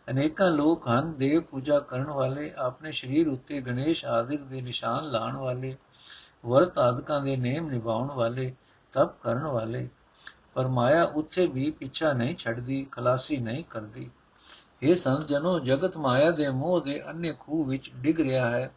[0.10, 5.36] ਅਨੇਕਾਂ ਲੋਕ ਹਨ, ਦੇਵ ਪੂਜਾ ਕਰਨ ਵਾਲੇ, ਆਪਣੇ ਸਰੀਰ ਉੱਤੇ ਗਣੇਸ਼ ਆਦਿਕ ਦੇ ਨਿਸ਼ਾਨ ਲਾਣ
[5.36, 5.76] ਵਾਲੇ
[6.46, 8.56] ਵਰਤ ਆਦਿਕਾਂ ਦੇ ਨੇਮ ਨਿਭਾਉਣ ਵਾਲੇ,
[8.94, 9.90] ਤਪ ਕਰਨ ਵਾਲੇ,
[10.54, 14.10] ਪਰ ਮਾਇਆ ਉੱਥੇ ਵੀ ਪਿੱਛਾ ਨਹੀਂ ਛੱਡਦੀ, ਖਲਾਸੀ ਨਹੀਂ ਕਰਦੀ।
[14.84, 18.72] ਇਹ ਸੰਤ ਜਨੋ ਜਗਤ ਮਾਇਆ ਦੇ ਮੋਹ ਦੇ ਅੰਨੇ ਖੂਹ ਵਿੱਚ ਡਿੱਗ ਰਿਹਾ ਹੈ।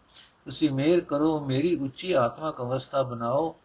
[0.44, 3.56] ਤੁਸੀਂ ਮੇਰ ਕਰੋ, ਮੇਰੀ ਉੱਚੀ ਆਤਮਕ ਅਵਸਥਾ ਬਣਾਓ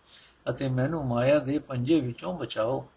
[0.50, 2.88] ਅਤੇ ਮੈਨੂੰ ਮਾਇਆ ਦੇ ਪੰਜੇ ਵਿੱਚੋਂ ਬਚਾਓ।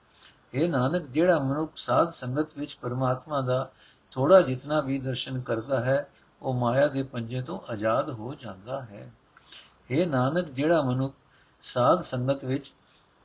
[0.55, 3.71] ਇਹ ਨਾਨਕ, ਜਿਹੜਾ ਮਨੁੱਖ ਸਾਧ ਸੰਗਤ ਵਿੱਚ ਪਰਮਾਤਮਾ ਦਾ
[4.11, 6.09] ਥੋੜਾ ਜਿਤਨਾ ਵੀ ਦਰਸ਼ਨ ਕਰਦਾ ਹੈ,
[6.43, 9.13] ਉਹ ਮਾਇਆ ਦੇ ਪੰਜੇ ਤੋਂ ਆਜ਼ਾਦ ਹੋ ਜਾਂਦਾ ਹੈ।
[9.91, 11.15] ਇਹ ਨਾਨਕ ਜਿਹੜਾ ਮਨੁੱਖ
[11.61, 12.73] ਸਾਧ ਸੰਗਤ ਵਿੱਚ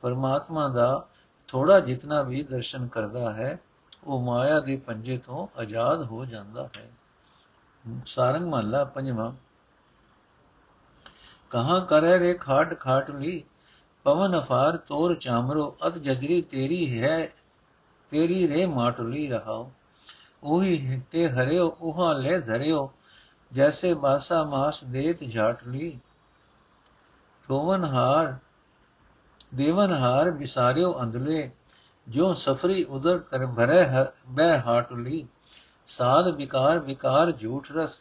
[0.00, 1.06] ਪਰਮਾਤਮਾ ਦਾ
[1.48, 3.60] ਥੋੜਾ ਜਿਤਨਾ ਵੀ ਦਰਸ਼ਨ ਕਰਦਾ ਹੈ,
[4.04, 6.90] ਉਹ ਮਾਇਆ ਦੇ ਪੰਜੇ ਤੋਂ ਆਜ਼ਾਦ ਹੋ ਜਾਂਦਾ ਹੈ।
[8.06, 9.32] ਸਾਰੰਗ ਮਹੱਲਾ ਪੰਜਵਾਂ।
[11.50, 13.44] ਕਹਾਂ ਕਰੇ ਰੇ ਖਾਟ ਖਾਟ ਲੀ
[14.04, 17.28] ਪਵਨ ਅਫਾਰ ਤੋਰ ਚਾਮਰੋ, ਅਤ ਜਦਰੀ ਤੇਰੀ ਹੈ,
[18.10, 19.72] ਤੇਰੀ ਰੇ ਮਾਟਲੀ ਰਹਾਓ।
[20.42, 22.92] ਉਹੀ ਤੇ ਹਰਿਓ, ਉਹਾ ਲੈ ਧਰਿਓ,
[23.52, 26.00] ਜੈਸੇ ਬਾਸਾ ਮਾਸ ਦੇਤ ਝਾਟਲੀ
[27.48, 28.34] ਰੋਵਨ ਹਾਰ,
[29.54, 31.50] ਦੇਵਨ ਹਾਰ ਵਿਸਾਰਿਓ ਅੰਦਲੇ
[32.06, 33.84] ਜੋ ਸਫਰੀ ਉਦਰ ਕਰ ਭਰੇ
[34.28, 35.26] ਬੈ ਹਾਟਲੀ
[35.86, 38.00] ਸਾਧ ਵਿਕਾਰ ਵਿਕਾਰ ਝੂਠ ਰਸ,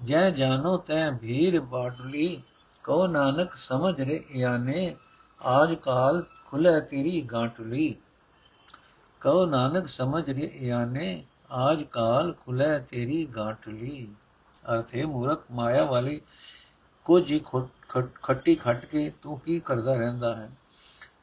[0.00, 2.42] ਜੈ ਜਾਨੋ ਤੈ ਭੀਰ ਬਾਟਲੀ
[2.84, 4.94] ਕੋ ਨਾਨਕ ਸਮਝ ਰੇ ਯਾਨੇ
[5.40, 7.94] ਆਜ ਕਾਲ ਖੁਲੇ ਤੇਰੀ ਗਾਂਟਲੀ
[9.22, 14.08] ਕੋ ਨਾਨਕ ਸਮਝ ਰੇ ਯਾਨੇ ਆਜ ਕਾਲ ਖੁਲੇ ਤੇਰੀ ਗਾਂਟਲੀ
[14.64, 16.20] ਅਰਥੇ ਮੂਰਖ ਮਾਇਆ ਵਾਲੀ,
[17.06, 17.38] ਕੁਝ ਹੀ
[18.22, 20.50] ਖੱਟੀ ਖੱਟ ਕੇ ਤੂੰ ਕੀ ਕਰਦਾ ਰਹਿੰਦਾ ਹੈ?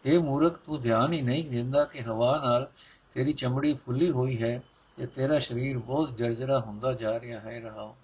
[0.05, 2.71] ਇਹ ਮੂਰਖ, ਤੂੰ ਧਿਆਨ ਹੀ ਨਹੀਂ ਦਿੰਦਾ ਕਿ ਹਵਾ ਨਾਲ
[3.13, 4.63] ਤੇਰੀ ਚਮੜੀ ਫੁੱਲੀ ਹੋਈ ਹੈ
[4.97, 7.97] ਤੇ ਤੇਰਾ ਸਰੀਰ ਬਹੁਤ ਜਰਜਰਾ ਹੁੰਦਾ ਜਾ ਰਿਹਾ ਹੈ। ਰਹਾਓ।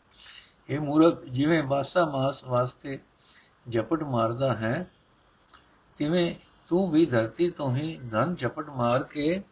[0.69, 2.99] ਇਹ ਮੂਰਖ, ਜਿਵੇਂ ਬਾਸਾ ਮਾਸ ਵਾਸਤੇ
[3.71, 4.91] ਝਪਟ ਮਾਰਦਾ ਹੈ,
[5.97, 6.35] ਤਿਵੇਂ
[6.67, 9.43] ਤੂੰ ਵੀ ਧਰਤੀ ਤੋਂ ਹੀ ਧਨ ਝਪਟ ਮਾਰ ਕੇ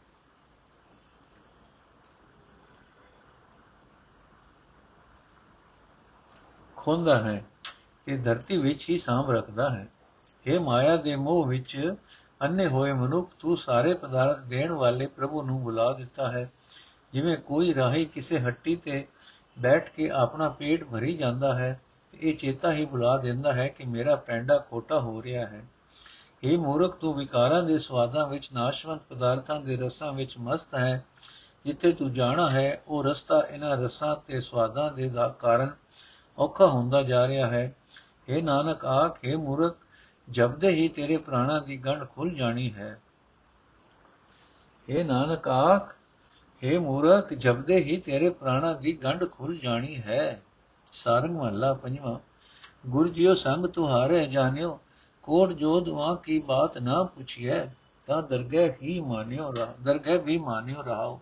[6.76, 7.46] ਖੋਂਦਾ ਹੈ।
[8.06, 9.88] ਤੇ ਧਰਤੀ ਵਿੱਚ ਹੀ ਸਾਂਭ ਰੱਖਦਾ ਹੈ।
[10.46, 11.96] ਇਹ ਮਾਇਆ ਦੇ ਮੋਹ ਵਿੱਚ
[12.42, 16.52] ਅੰਨੇ ਹੋਏ ਮਨੁੱਖ, ਤੂੰ ਸਾਰੇ ਪਦਾਰਥ ਦੇਣ ਵਾਲੇ ਪ੍ਰਭੂ ਨੂੰ ਬੁਲਾ ਦਿੱਤਾ ਹੈ।
[17.14, 19.08] ਜਿਵੇਂ ਕੋਈ ਰਾਹੀ ਕਿਸੇ ਹੱਟੀ ਤੇ
[19.60, 21.82] ਬੈਠ ਕੇ ਆਪਣਾ ਪੇਟ ਭਰੀ ਜਾਂਦਾ ਹੈ
[22.14, 25.64] ਇਹ ਚੇਤਾ ਹੀ ਬੁਲਾ ਦਿੰਦਾ ਹੈ ਕਿ ਮੇਰਾ ਪੈਂਡਾ ਖੋਟਾ ਹੋ ਰਿਹਾ ਹੈ।
[26.44, 31.06] ਇਹ ਮੂਰਖ, ਤੂੰ ਵਿਕਾਰਾਂ ਦੇ ਸਵਾਦਾਂ ਵਿੱਚ, ਨਾਸ਼ਵੰਤ ਪਦਾਰਥਾਂ ਦੇ ਰਸਾਂ ਵਿੱਚ ਮਸਤ ਹੈ।
[31.66, 35.70] ਜਿੱਥੇ ਤੂੰ ਜਾਣਾ ਹੈ, ਉਹ ਰਸਤਾ ਇਹਨਾਂ ਰਸਾਂ ਤੇ ਸਵਾਦਾਂ ਦੇ ਦਾ ਕਾਰਨ
[36.40, 37.76] ਔਖਾ ਹੁੰਦਾ ਜਾ ਰਿਹਾ ਹੈ।
[38.30, 39.78] ਇਹ ਨਾਨਕ ਆਖੇ ਮੂਰਖ
[40.28, 43.00] ਜਪਦੇ ਹੀ ਤੇਰੇ ਪ੍ਰਾਣਾ ਦੀ ਗੰਢ ਖੁੱਲ ਜਾਣੀ ਹੈ।
[44.90, 45.96] ਇਹ ਨਾਨਕ ਆਖ
[46.62, 50.42] हे ਮੂਰਖ ਜਪਦੇ ਹੀ ਤੇਰੇ ਪ੍ਰਾਣਾ ਦੀ ਗੰਢ ਖੁੱਲ ਜਾਣੀ ਹੈ।
[50.92, 52.20] ਸਾਰੰਗ ਮਹੱਲਾ ਪੰਜਵਾਂ,
[52.88, 54.80] ਗੁਰ ਜੀਓ ਸੰਗ ਤੁਹਾਰੇ ਜਾਣਿਓ,
[55.24, 57.66] ਕੋਟ ਜੋਧ ਵਾਂ ਕੀ ਬਾਤ ਨਾ ਪੁੱਛਿਐ,
[58.08, 61.20] ਤਾਂ ਦਰਗਹਿ ਹੀ ਮਾਨਿਓ ਰਹਾ ਦਰਗਹਿ ਵੀ ਮਾਨਿਓ ਰਹਾਓ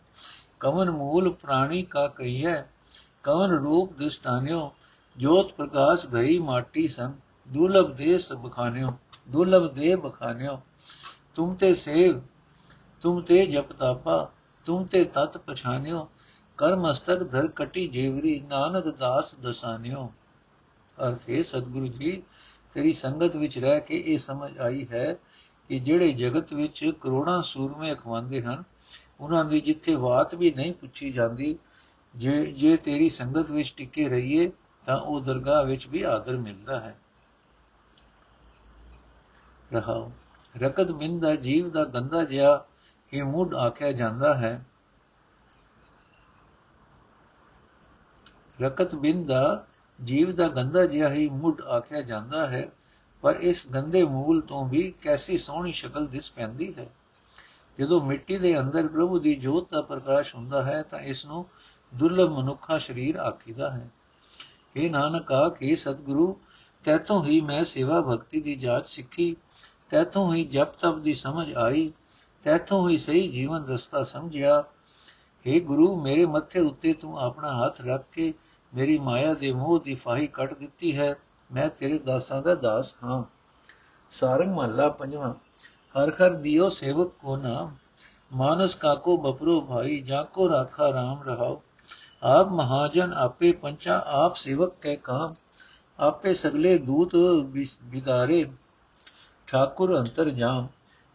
[0.59, 2.61] ਕਵਨ ਮੂਲ ਪ੍ਰਾਣੀ ਕਾ ਕਹੀਐ,
[3.23, 4.71] ਕਵਨ ਰੂਪ ਦਿਸਟਾਨਿਓ
[5.19, 7.13] ਜੋਤ ਪ੍ਰਕਾਸ਼ ਭਈ ਮਾਟੀ ਸੰਗ
[7.47, 8.91] ਦੁਰਲਭ ਦੇ ਸਭ ਖਾਨਿਓ
[9.29, 10.59] ਦੁਰਲਭ ਦੇ ਬਖਾਨਿਓ
[11.35, 12.21] ਤੁਮ ਤੇ ਸੇਵ,
[13.01, 14.31] ਤੁਮ ਤੇ ਜਪ ਤਾਪਾ,
[14.65, 16.07] ਤੁਮ ਤੇ ਤਤ ਪਛਾਨਿਓ
[16.57, 20.09] ਕਰ ਮਸਤਕ ਧਰ ਕਟੀ ਜੇਵਰੀ, ਨਾਨਕ ਦਾਸ ਦਸਾਨਿਓ
[20.97, 22.21] ਅਰਥੇ ਸਤਿਗੁਰੂ ਜੀ,
[22.75, 25.13] ਤੇਰੀ ਸੰਗਤ ਵਿੱਚ ਰਹਿ ਕੇ ਇਹ ਸਮਝ ਆਈ ਹੈ
[25.69, 28.63] ਕਿ ਜਿਹੜੇ ਜਗਤ ਵਿੱਚ ਕਰੋੜਾਂ ਸੂਰਮੇ ਅਖਵਾਉਂਦੇ ਹਨ,
[29.19, 31.57] ਉਹਨਾਂ ਦੀ ਜਿੱਥੇ ਬਾਤ ਵੀ ਨਹੀਂ ਪੁੱਛੀ ਜਾਂਦੀ,
[32.15, 34.51] ਜੇ ਜੇ ਤੇਰੀ ਸੰਗਤ ਵਿੱਚ ਟਿਕੇ ਰਹੀਏ
[34.85, 36.99] ਤਾਂ ਉਹ ਦਰਗਾਹ ਵਿੱਚ ਵੀ ਆਦਰ ਮਿਲਦਾ ਹੈ।
[39.73, 40.11] ਰਹਾਉ
[40.57, 42.65] ਰਕਤ ਬਿੰਦ ਦਾ ਜੀਵ ਦਾ ਗੰਦਾ ਜਿਹਾ
[43.13, 44.65] ਇਹ ਮੁੱਢ ਆਖਿਆ ਜਾਂਦਾ ਹੈ।
[48.61, 49.65] ਰਕਤ ਬਿੰਦ ਦਾ
[50.03, 52.71] ਜੀਵ ਦਾ ਗੰਦਾ ਜਿਹਾ ਹੀ ਮੁੱਢ ਆਖਿਆ ਜਾਂਦਾ ਹੈ,
[53.21, 56.89] ਪਰ ਇਸ ਗੰਦੇ ਮੂਲ ਤੋਂ ਵੀ ਕੈਸੀ ਸੋਹਣੀ ਸ਼ਕਲ ਦਿਸ ਪੈਂਦੀ ਹੈ।
[57.79, 61.45] ਜਦੋਂ ਮਿੱਟੀ ਦੇ ਅੰਦਰ ਪ੍ਰਭੂ ਦੀ ਜੋਤ ਦਾ ਪ੍ਰਕਾਸ਼ ਹੁੰਦਾ ਹੈ, ਤਾਂ ਇਸ ਨੂੰ
[61.93, 63.89] ਦੁਰਲਭ ਮਨੁੱਖਾ ਸਰੀਰ ਆਖੀਦਾ ਹੈ।
[64.75, 66.37] ਇਹ ਨਾਨਕ ਆਖੇ ਸਤਿਗੁਰੂ
[66.83, 69.35] ਤੈਥੋਂ ਹੀ ਮੈਂ ਸੇਵਾ ਭਗਤੀ ਦੀ ਜਾਂਚ ਸਿੱਖੀ
[69.89, 71.91] ਤੈਥੋਂ ਹੀ ਜਪ ਤਪ ਦੀ ਸਮਝ ਆਈ
[72.43, 74.63] ਤੈਥੋਂ ਹੀ ਸਹੀ ਜੀਵਨ ਰਸਤਾ ਸਮਝਿਆ।
[75.45, 78.33] हे ਗੁਰੂ, ਮੇਰੇ ਮੱਥੇ ਉੱਤੇ ਤੂੰ ਆਪਣਾ ਹੱਥ ਰੱਖ ਕੇ
[78.73, 81.15] ਮੇਰੀ ਮਾਇਆ ਦੇ ਮੋਹ ਦੀ ਫਾਹੀ ਕੱਟ ਦਿੱਤੀ ਹੈ,
[81.51, 83.23] ਮੈਂ ਤੇਰੇ ਦਾਸਾਂ ਦਾ ਦਾਸ ਹਾਂ।
[84.09, 85.33] ਸਾਰੰਗ ਮਹੱਲਾ ਪੰਜਵਾਂ,
[85.95, 87.75] ਹਰ ਹਰ ਦਿਓ ਸੇਵਕ ਕੋ ਨਾਮ,
[88.33, 91.61] ਮਾਨਸ ਕਾਕੋ ਬਪਰੋ ਭਾਈ, ਜਾ ਕੋ ਰਾਖਾ RAM ਰਹਾਓ।
[92.23, 95.33] ਆਪ ਮਹਾਜਨ ਆਪੇ ਪੰਚਾ ਆਪ ਸੇਵਕ ਕੇ ਕਾਮ
[95.99, 97.15] ਆਪੇ ਸਗਲੇ ਦੂਤ
[97.83, 98.45] ਵਿਦਾਰੇ
[99.47, 100.67] ਠਾकुर ਅੰਤਰ ਜਾਮ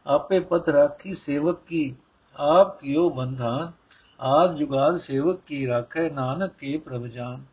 [0.06, 1.94] ਆਪੇ ਪਤ ਰਾਖੀ ਸੇਵਕ ਕੀ
[2.36, 3.72] ਆਪ ਕਿਓ ਬੰਧਾਨ
[4.20, 7.44] ਆਦ ਜੁਗਾਦ ਸੇਵਕ ਕੀ ਰਾਖੇ ਨਾਨਕ ਕੇ ਪ੍ਰਭ ਜਾਨ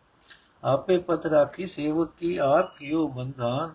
[0.64, 3.74] ਆਪੇ ਪਤ ਰਾਖੀ ਸੇਵਕ ਕੀ ਆਪ ਕਿਓ ਬੰਧਾਨ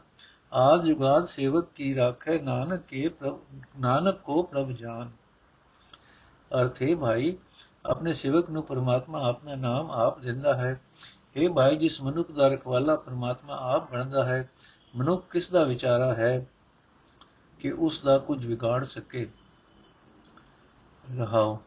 [0.53, 3.39] ਆਦ ਜੁਗਾਦ ਸੇਵਕ ਕੀ ਰਾਖੇ ਨਾਨਕ ਕੇ ਪ੍ਰਭ
[3.79, 5.11] ਨਾਨਕ ਕੋ ਪ੍ਰਭ ਜਾਨ
[6.51, 7.37] ਅਰਥੇ ਭਾਈ
[7.91, 10.81] ਆਪਣੇ ਸੇਵਕ ਨੂੰ ਪਰਮਾਤਮਾ ਆਪਣਾ ਨਾਮ ਆਪ ਦਿੰਦਾ ਹੈ।
[11.37, 14.51] ਇਹ ਭਾਈ, ਜਿਸ ਮਨੁੱਖ ਦਾ ਰਖਵਾਲਾ ਪਰਮਾਤਮਾ ਆਪ ਬਣਦਾ ਹੈ,
[14.97, 16.47] ਮਨੁੱਖ ਕਿਸ ਦਾ ਵਿਚਾਰਾ ਹੈ
[17.61, 19.29] ਕਿ ਉਸ ਦਾ ਕੁਝ ਵਿਗਾੜ ਸਕੇ?
[21.17, 21.59] ਰਹਾਓ।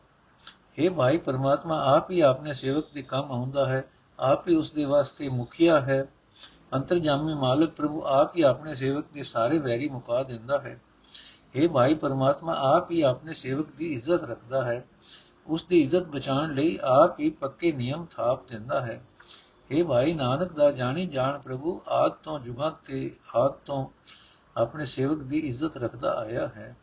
[0.79, 3.83] हे ਭਾਈ, ਪਰਮਾਤਮਾ ਆਪ ਹੀ ਆਪਣੇ ਸੇਵਕ ਦੇ ਕੰਮ ਆਉਂਦਾ ਹੈ,
[4.19, 6.05] ਆਪ ਹੀ ਉਸ ਦੇ ਵਾਸਤੇ ਮੁਖੀਆ ਹੈ।
[6.73, 10.81] ਅੰਤਰਜਾਮੀ ਮਾਲਕ ਪ੍ਰਭੂ ਆਪ ਹੀ ਆਪਣੇ ਸੇਵਕ ਦੇ ਸਾਰੇ ਵੈਰੀ ਮੁਕਾ ਦਿੰਦਾ ਹੈ।
[11.55, 14.85] हे ਭਾਈ, ਪਰਮਾਤਮਾ ਆਪ ਹੀ ਆਪਣੇ ਸੇਵਕ ਦੀ ਇੱਜ਼ਤ ਰੱਖਦਾ ਹੈ।
[15.49, 19.01] ਉਸ ਦੀ ਇੱਜ਼ਤ ਬਚਾਉਣ ਲਈ ਆਪ ਹੀ ਪੱਕੇ ਨਿਯਮ ਥਾਪ ਦਿੰਦਾ ਹੈ।
[19.71, 23.87] हे ਭਾਈ ਨਾਨਕ ਦਾ ਜਾਣੀ ਜਾਣ ਪ੍ਰਭੂ, ਆਦ ਤੋਂ ਜੁਗਾਂ ਤੇ ਆਦ ਤੋਂ
[24.57, 26.75] ਆਪਣੇ ਸੇਵਕ ਦੀ ਇੱਜ਼ਤ ਰੱਖਦਾ ਆਇਆ ਹੈ।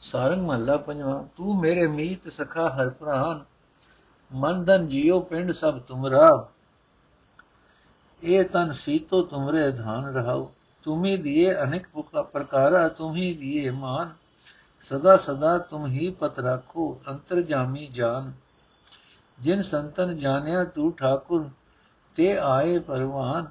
[0.00, 3.44] ਸਾਰੰਗ ਮਹੱਲਾ ਪੰਜਵਾਂ, ਤੂੰ ਮੇਰੇ ਮੀਤ ਸਖਾ ਹਰ ਪ੍ਰਾਨ,
[4.34, 6.48] ਮਨ ਦਨ ਜਿਉ ਪਿੰਡ ਸਭ ਤੁਮਰਾ
[8.22, 10.50] ਇਹ ਤਨ ਸੀਤੋ ਤੁਮਰੇ ਧਾਨ ਰਹਾਉ,
[10.82, 11.88] ਤੁਮੀ ਦੀਏ ਅਨੇਕ
[12.32, 14.23] ਪ੍ਰਕਾਰਾ, ਤੁਮੀ ਦੀਏ ਮਾਨ।
[14.84, 18.32] ਸਦਾ ਸਦਾ ਤੁਮ ਹੀ ਪਤ ਰੱਖੋ ਅੰਤਰ ਜਾਮੀ ਜਾਨ।
[19.40, 21.50] ਜਿਨ ਸੰਤਨ ਜਾਣਿਆ ਤੂੰ ਠਾਕੁਰ,
[22.16, 23.46] ਤੇ ਆਏ ਪਰਵਾਨ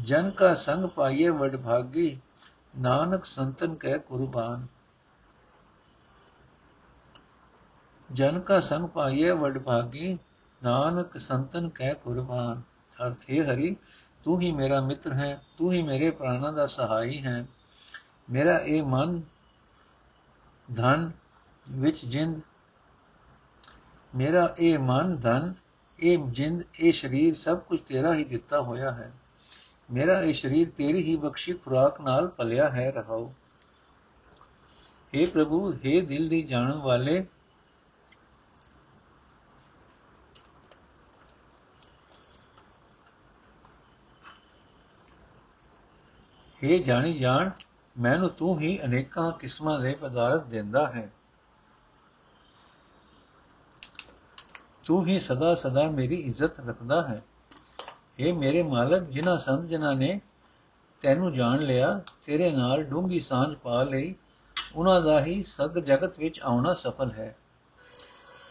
[0.00, 2.20] ਜਨ ਕਾ ਸੰਗ ਪਾਈਏ ਵਡ ਭਾਗੀ,
[2.78, 4.66] ਨਾਨਕ ਸੰਤਨ ਕਹਿ ਕੁਰਬਾਨ।
[8.12, 10.18] ਜਨ ਕਾ ਸੰਗ ਪਾਈਏ ਵਡ ਭਾਗੀ,
[10.64, 12.62] ਨਾਨਕ ਸੰਤਨ ਕਹਿ ਕੁਰਬਾਨ।
[13.06, 13.76] ਅਰਥ ਹੈ ਹਰੀ,
[14.24, 17.46] ਤੂੰ ਹੀ ਮੇਰਾ ਮਿੱਤਰ ਹੈ, ਤੂੰ ਹੀ ਮੇਰੇ ਪ੍ਰਾਣਾ ਦਾ ਸਹਾਈ ਹੈ।
[18.30, 19.22] ਮੇਰਾ ਇਹ ਮਨ
[20.75, 21.11] ਧਨ
[21.67, 22.41] ਵਿੱਚ ਜਿੰਦ
[24.13, 25.53] ਮੇਰਾ ਇਹ ਮਨ ਧਨ
[25.99, 29.11] ਇਹ ਜਿੰਦ ਇਹ ਸਰੀਰ ਸਭ ਕੁਝ ਤੇਰਾ ਹੀ ਦਿੱਤਾ ਹੋਇਆ ਹੈ
[29.89, 33.33] ਮੇਰਾ ਇਹ ਸਰੀਰ ਤੇਰੀ ਹੀ ਬਖਸ਼ੀ ਖੁਰਾਕ ਨਾਲ ਪਲਿਆ ਹੈ ਰਹਾਓ
[35.13, 37.25] हे ਪ੍ਰਭੂ हे ਦਿਲ ਦੀ ਜਾਣਨ ਵਾਲੇ
[46.61, 47.49] हे ਜਾਣੀ ਜਾਣ
[47.98, 51.12] ਮੈਨੂੰ ਤੂੰ ਹੀ ਅਨੇਕਾਂ ਕਿਸਮਾਂ ਦੇ ਪਦਾਰਥ ਦਿੰਦਾ ਹੈ।
[54.84, 57.22] ਤੂੰ ਹੀ ਸਦਾ ਸਦਾ ਮੇਰੀ ਇੱਜ਼ਤ ਰੱਖਦਾ ਹੈ।
[57.88, 60.20] हे ਮੇਰੇ ਮਾਲਕ, ਜਿਨ੍ਹਾਂ ਸੰਤ ਜਨਾਂ ਨੇ
[61.00, 64.14] ਤੈਨੂੰ ਜਾਣ ਲਿਆ, ਤੇਰੇ ਨਾਲ ਡੂੰਗੀ ਸਾਂਝ ਪਾ ਲਈ,
[64.74, 67.36] ਉਹਨਾਂ ਦਾ ਹੀ ਸਗ ਜਗਤ ਵਿੱਚ ਆਉਣਾ ਸਫਲ ਹੈ।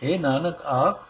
[0.04, 1.09] हे ਨਾਨਕ, ਆਖ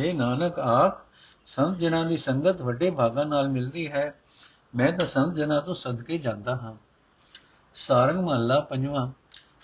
[0.00, 1.04] हे ਨਾਨਕ ਆਖ
[1.46, 4.12] ਸੰਤ ਜਨਾਂ ਦੀ ਸੰਗਤ ਵੱਡੇ ਭਾਗਾਂ ਨਾਲ ਮਿਲਦੀ ਹੈ
[4.76, 6.74] ਮੈਂ ਤਾਂ ਸੰਤ ਜਨਾਂ ਤੋਂ ਸਦਕੇ ਜਾਂਦਾ ਹਾਂ
[7.74, 9.10] ਸਾਰੰਗ ਮਹੱਲਾ ਪੰਜਵਾਂ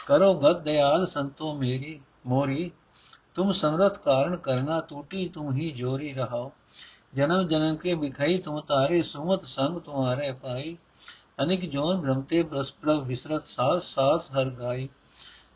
[0.06, 2.70] ਕਰੋ ਗਤ ਦਿਆਲ ਸੰਤੋ ਮੇਰੀ ਮੋਰੀ
[3.37, 6.42] तुम समरथ कारण करना टूटी तुम ही जोरी रहो
[7.16, 10.76] जन्म जन्म के बिखाई तुम तारे सुमत संग तुम्हारे पाई
[11.38, 14.88] अनिक जोन भ्रमते प्रस्प्रभ विसरत सास सास हर गाई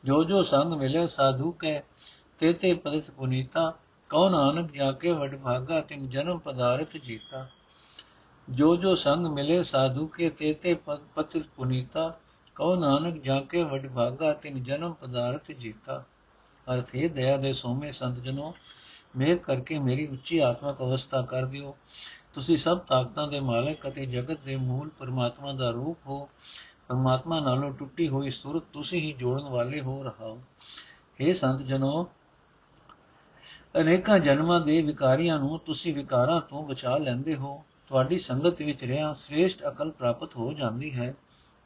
[0.05, 1.75] जो जो संग मिले साधु के
[2.41, 3.67] ते ते पदित पुनीता
[4.12, 7.48] ਕਉ ਨਾਨਕ ਜਾ ਕੇ ਵਡ ਭਾਗਾ ਤਿਨ ਜਨਮ ਪਦਾਰਥ ਜੀਤਾ।
[8.50, 10.74] ਜੋ ਜੋ ਸੰਗ ਮਿਲੇ ਸਾਧੂ ਕੇ ਤੇ ਤੇ
[11.16, 12.20] ਪਤਿਤ ਪੁਨੀਤਾ,
[12.56, 16.04] ਕਉ ਨਾਨਕ ਜਾ ਕੇ ਵਡ ਭਾਗਾ ਤਿਨ ਜਨਮ ਪਦਾਰਥ ਜੀਤਾ।
[16.68, 18.54] ਅਰਥ ਇਹ ਦਇਆ ਦੇ ਸੋਮੇ ਸੰਤ ਜਨੋ,
[19.16, 21.76] ਮਿਹਰ ਕਰਕੇ ਮੇਰੀ ਉੱਚੀ ਆਤਮਿਕ ਅਵਸਥਾ ਕਰ ਦਿਓ।
[22.34, 26.30] ਤੁਸੀਂ ਸਭ ਤਾਕਤਾਂ ਦੇ ਮਾਲਕ ਅਤੇ ਜਗਤ ਦੇ ਮੂਲ ਪਰਮਾਤਮਾ ਦਾ ਰੂਪ ਹੋ।
[26.88, 30.40] ਪਰਮਾਤਮਾ ਨਾਲੋਂ ਟੁੱਟੀ ਹੋਈ ਸੁਰਤ ਤੁਸੀਂ ਹੀ ਜੋੜਨ ਵਾਲੇ ਹੋ ਰਹਾਓ।
[31.20, 32.10] हे ਸੰਤ ਜਨੋ
[33.80, 39.14] ਅਨੇਕਾਂ ਜਨਮਾਂ ਦੇ ਵਿਕਾਰੀਆਂ ਨੂੰ ਤੁਸੀਂ ਵਿਕਾਰਾਂ ਤੋਂ ਬਚਾ ਲੈਂਦੇ ਹੋ। ਤੁਹਾਡੀ ਸੰਗਤ ਵਿੱਚ ਰਹਿਆ
[39.14, 41.16] ਸ੍ਰੇਸ਼ਟ ਅਕਲ ਪ੍ਰਾਪਤ ਹੋ ਜਾਂਦੀ ਹੈ।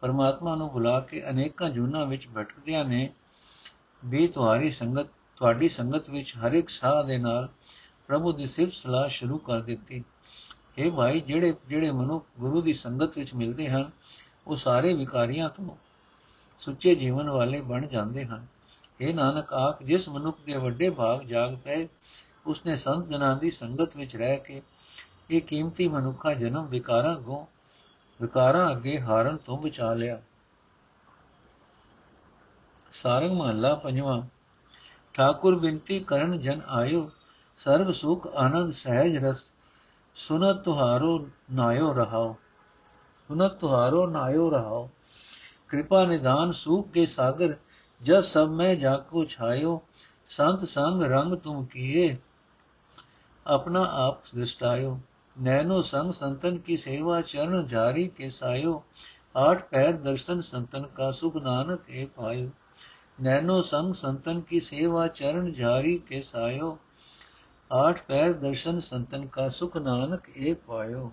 [0.01, 3.13] ਪਰਮਾਤਮਾ ਨੂੰ ਬੁਲਾ ਕੇ ਅਨੇਕਾਂ ਜੁਨਾ ਵਿੱਚ ਭਟਕਦਿਆਂ ਨੇ
[4.05, 7.49] ਵੀ ਤੁਹਾਡੀ ਸੰਗਤ ਤੁਹਾਡੀ ਸੰਗਤ ਵਿੱਚ ਹਰ ਇੱਕ ਸਾਹ ਦੇ ਨਾਲ
[8.07, 10.03] ਪ੍ਰਭੂ ਦੀ ਸਿਫਤ ਸਲਾਹ ਸ਼ੁਰੂ ਕਰ ਦਿੱਤੀ।
[10.77, 13.91] ਇਹ ਭਾਈ, ਜਿਹੜੇ ਜਿਹੜੇ ਮਨੁ ਗੁਰੂ ਦੀ ਸੰਗਤ ਵਿੱਚ ਮਿਲਦੇ ਹਨ,
[14.47, 15.75] ਉਹ ਸਾਰੇ ਵਿਕਾਰੀਆਂ ਤੋਂ
[16.59, 18.45] ਸੁੱਚੇ ਜੀਵਨ ਵਾਲੇ ਬਣ ਜਾਂਦੇ ਹਨ।
[19.01, 21.88] ਇਹ ਨਾਨਕ, ਆਖ ਜਿਸ ਮਨੁੱਖ ਦੇ ਵੱਡੇ ਭਾਗ ਜਾਗ ਪਏ,
[22.45, 24.62] ਉਸਨੇ ਸੰਤ ਜਨਾਂ ਦੀ ਸੰਗਤ ਵਿੱਚ ਰਹਿ ਕੇ
[25.29, 27.47] ਇਹ ਕੀਮਤੀ ਮਨੁੱਖਾ ਜਨਮ ਵਿਕਾਰਾਂ ਗੋ,
[28.21, 30.21] ਵਿਕਾਰਾਂ ਅੱਗੇ ਹਾਰਨ ਤੋਂ ਬਚਾ ਲਿਆ।
[32.91, 34.21] ਸਾਰੰਗ ਮਹੱਲਾ ਪੰਜਵਾਂ,
[35.13, 37.12] ਠਾਕੁਰ ਬਿੰਤੀ ਕਰਨ ਜਨ ਆਇਓ,
[37.58, 39.51] ਸਰਬ ਸੁਖ ਆਨੰਦ ਸਹਿਜ ਰਸ,
[40.15, 42.36] ਸੁਨਤ ਤੁਹਾਰੋ ਨਾਇਓ ਰਹਾਓ।
[43.27, 44.89] ਸੁਨਤ ਤੁਹਾਰੋ ਨਾਇਓ ਰਹਾਓ।
[45.69, 47.55] ਕਿਰਪਾ ਨਿਦਾਨ ਸੁਖ ਕੇ ਸਾਗਰ
[48.01, 49.81] जस सब में जाको छायो
[50.29, 52.08] संत संग रंग तुम किए,
[53.45, 54.99] अपना आप दृष्टायो।
[55.36, 58.84] नैनो संग संतन की सेवा चरण जारी के सायो,
[59.36, 62.49] आठ पैर दर्शन संतन का सुख नानक ए पायो।
[63.21, 66.77] नैनो संग संतन की सेवा चरण जारी के सायो,
[67.71, 71.12] आठ पैर दर्शन संतन का सुख नानक ए पायो।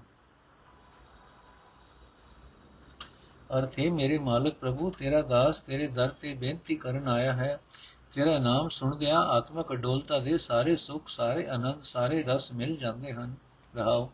[3.58, 7.60] ਅਰਥ ਹੈ ਮੇਰੇ ਮਾਲਕ ਪ੍ਰਭੂ, ਤੇਰਾ ਦਾਸ ਤੇਰੇ ਦਰ ਤੇ ਬੇਨਤੀ ਕਰਨ ਆਇਆ ਹੈ।
[8.14, 13.34] ਤੇਰਾ ਨਾਮ ਸੁਣਦਿਆਂ ਆਤਮਕ ਅਡੋਲਤਾ ਦੇ ਸਾਰੇ ਸੁੱਖ, ਸਾਰੇ ਆਨੰਦ, ਸਾਰੇ ਰਸ ਮਿਲ ਜਾਂਦੇ ਹਨ।
[13.76, 14.10] ਰਹਾਓ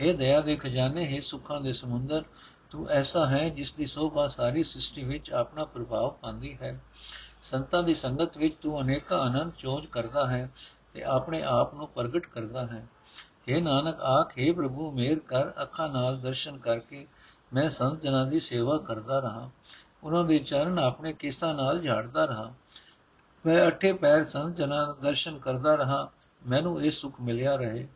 [0.00, 2.24] ਇਹ ਦਇਆ ਦੇ ਖਜ਼ਾਨੇ, ਹੈ ਸੁੱਖਾਂ ਦੇ ਸਮੁੰਦਰ,
[2.70, 6.80] ਤੂੰ ਐਸਾ ਹੈ ਜਿਸ ਦੀ ਸੋਭਾ ਸਾਰੀ ਸ੍ਰਿਸ਼ਟੀ ਵਿੱਚ ਆਪਣਾ ਪ੍ਰਭਾਵ ਪਾਉਂਦੀ ਹੈ।
[7.42, 10.50] ਸੰਤਾਂ ਦੀ ਸੰਗਤ ਵਿੱਚ ਤੂੰ ਅਨੇਕਾਂ ਆਨੰਦ ਚੋਜ ਕਰਦਾ ਹੈ
[10.94, 12.86] ਤੇ ਆਪਣੇ ਆਪ ਨੂੰ ਪ੍ਰਗਟ ਕਰਦਾ ਹੈ।
[13.48, 17.06] हे ਨਾਨਕ, ਆਖੇ ਪ੍ਰਭੂ, ਮੇਰ ਕਰ, ਅੱਖਾਂ ਨਾਲ ਦਰਸ਼ਨ ਕਰਕੇ
[17.54, 19.50] ਮੈਂ ਸੰਤ ਜਨਾਂ ਦੀ ਸੇਵਾ ਕਰਦਾ ਰਹਾ,
[20.04, 22.54] ਉਹਨਾਂ ਦੇ ਚਰਨ ਆਪਣੇ ਕੇਸਾਂ ਨਾਲ ਝਾੜਦਾ ਰਹਾ।
[23.46, 26.10] ਮੈਂ ਅਠੇ ਪੈਰ ਸੰਤ ਜਨਾਂ ਦਾ ਦਰਸ਼ਨ ਕਰਦਾ ਰਹਾ,
[26.46, 27.88] ਮੈਨੂੰ ਇਹ ਸੁਖ ਮਿਲਿਆ ਰਹੇ।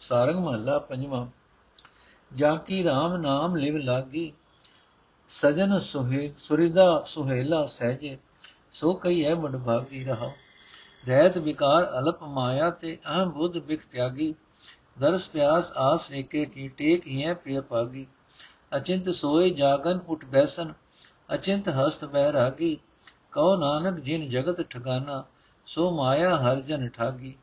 [0.00, 1.26] ਸਾਰੰਗ ਮਹੱਲਾ ਪੰਜਵਾਂ,
[2.34, 4.32] ਜਾਂ ਕੀ RAM ਨਾਮ ਲਿਵ ਲਾਗੀ,
[5.28, 8.18] ਸਜਨ ਸੁਹੇ, ਸੁਰਿਦਾ ਸੁਹੇਲਾ ਸਹਜੇ,
[8.72, 10.32] ਸੋ ਕਈ ਹੈ ਮਨ ਭਾਗੀ ਰਹਾ।
[11.06, 14.34] ਰਹਿਤ ਵਿਕਾਰ ਅਲਪ ਮਾਇਆ ਤੇ ਅਹਮ ਬੁੱਧ ਬਿਖ ਤਿਆਗੀ,
[14.98, 18.06] ਦਰਸ ਪਿਆਸ ਆਸ ਏਕੇ ਕੀ ਟੇਕ ਹੀ ਹੈ ਪ੍ਰਿਯ ਪਾਗੀ
[18.76, 20.72] ਅਚਿੰਤ ਸੋਏ ਜਾਗਨ ਉਠ ਬੈਸਨ,
[21.34, 22.78] ਅਚਿੰਤ ਹਸਤ ਬਹਿ ਰਾਗੀ,
[23.32, 25.24] ਕਉ ਨਾਨਕ ਜਿਨ ਜਗਤ ਠਗਾਨਾ,
[25.66, 27.34] ਸੋ ਮਾਇਆ ਹਰ ਜਨ ਠਾਗੀ।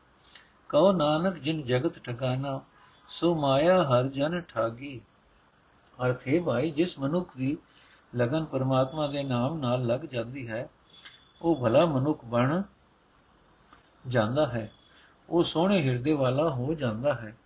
[0.68, 2.60] ਕਉ ਨਾਨਕ ਜਿਨ ਜਗਤ ਠਗਾਨਾ,
[3.08, 5.00] ਸੋ ਮਾਇਆ ਹਰ ਜਨ ਠਾਗੀ।
[6.06, 7.58] ਅਰਥ ਹੈ ਭਾਈ, ਜਿਸ ਮਨੁੱਖ ਦੀ
[8.16, 10.70] ਲਗਨ ਪਰਮਾਤਮਾ ਦੇ ਨਾਮ ਨਾਲ ਲੱਗ ਜਾਂਦੀ ਹੈ,
[11.42, 12.62] ਉਹ ਭਲਾ ਮਨੁੱਖ ਬਣ
[14.08, 14.72] ਜਾਂਦਾ ਹੈ।
[15.28, 17.36] ਉਹ ਸੋਹਣੇ ਹਿਰਦੇ ਵਾਲਾ ਹੋ ਜਾਂਦਾ ਹੈ।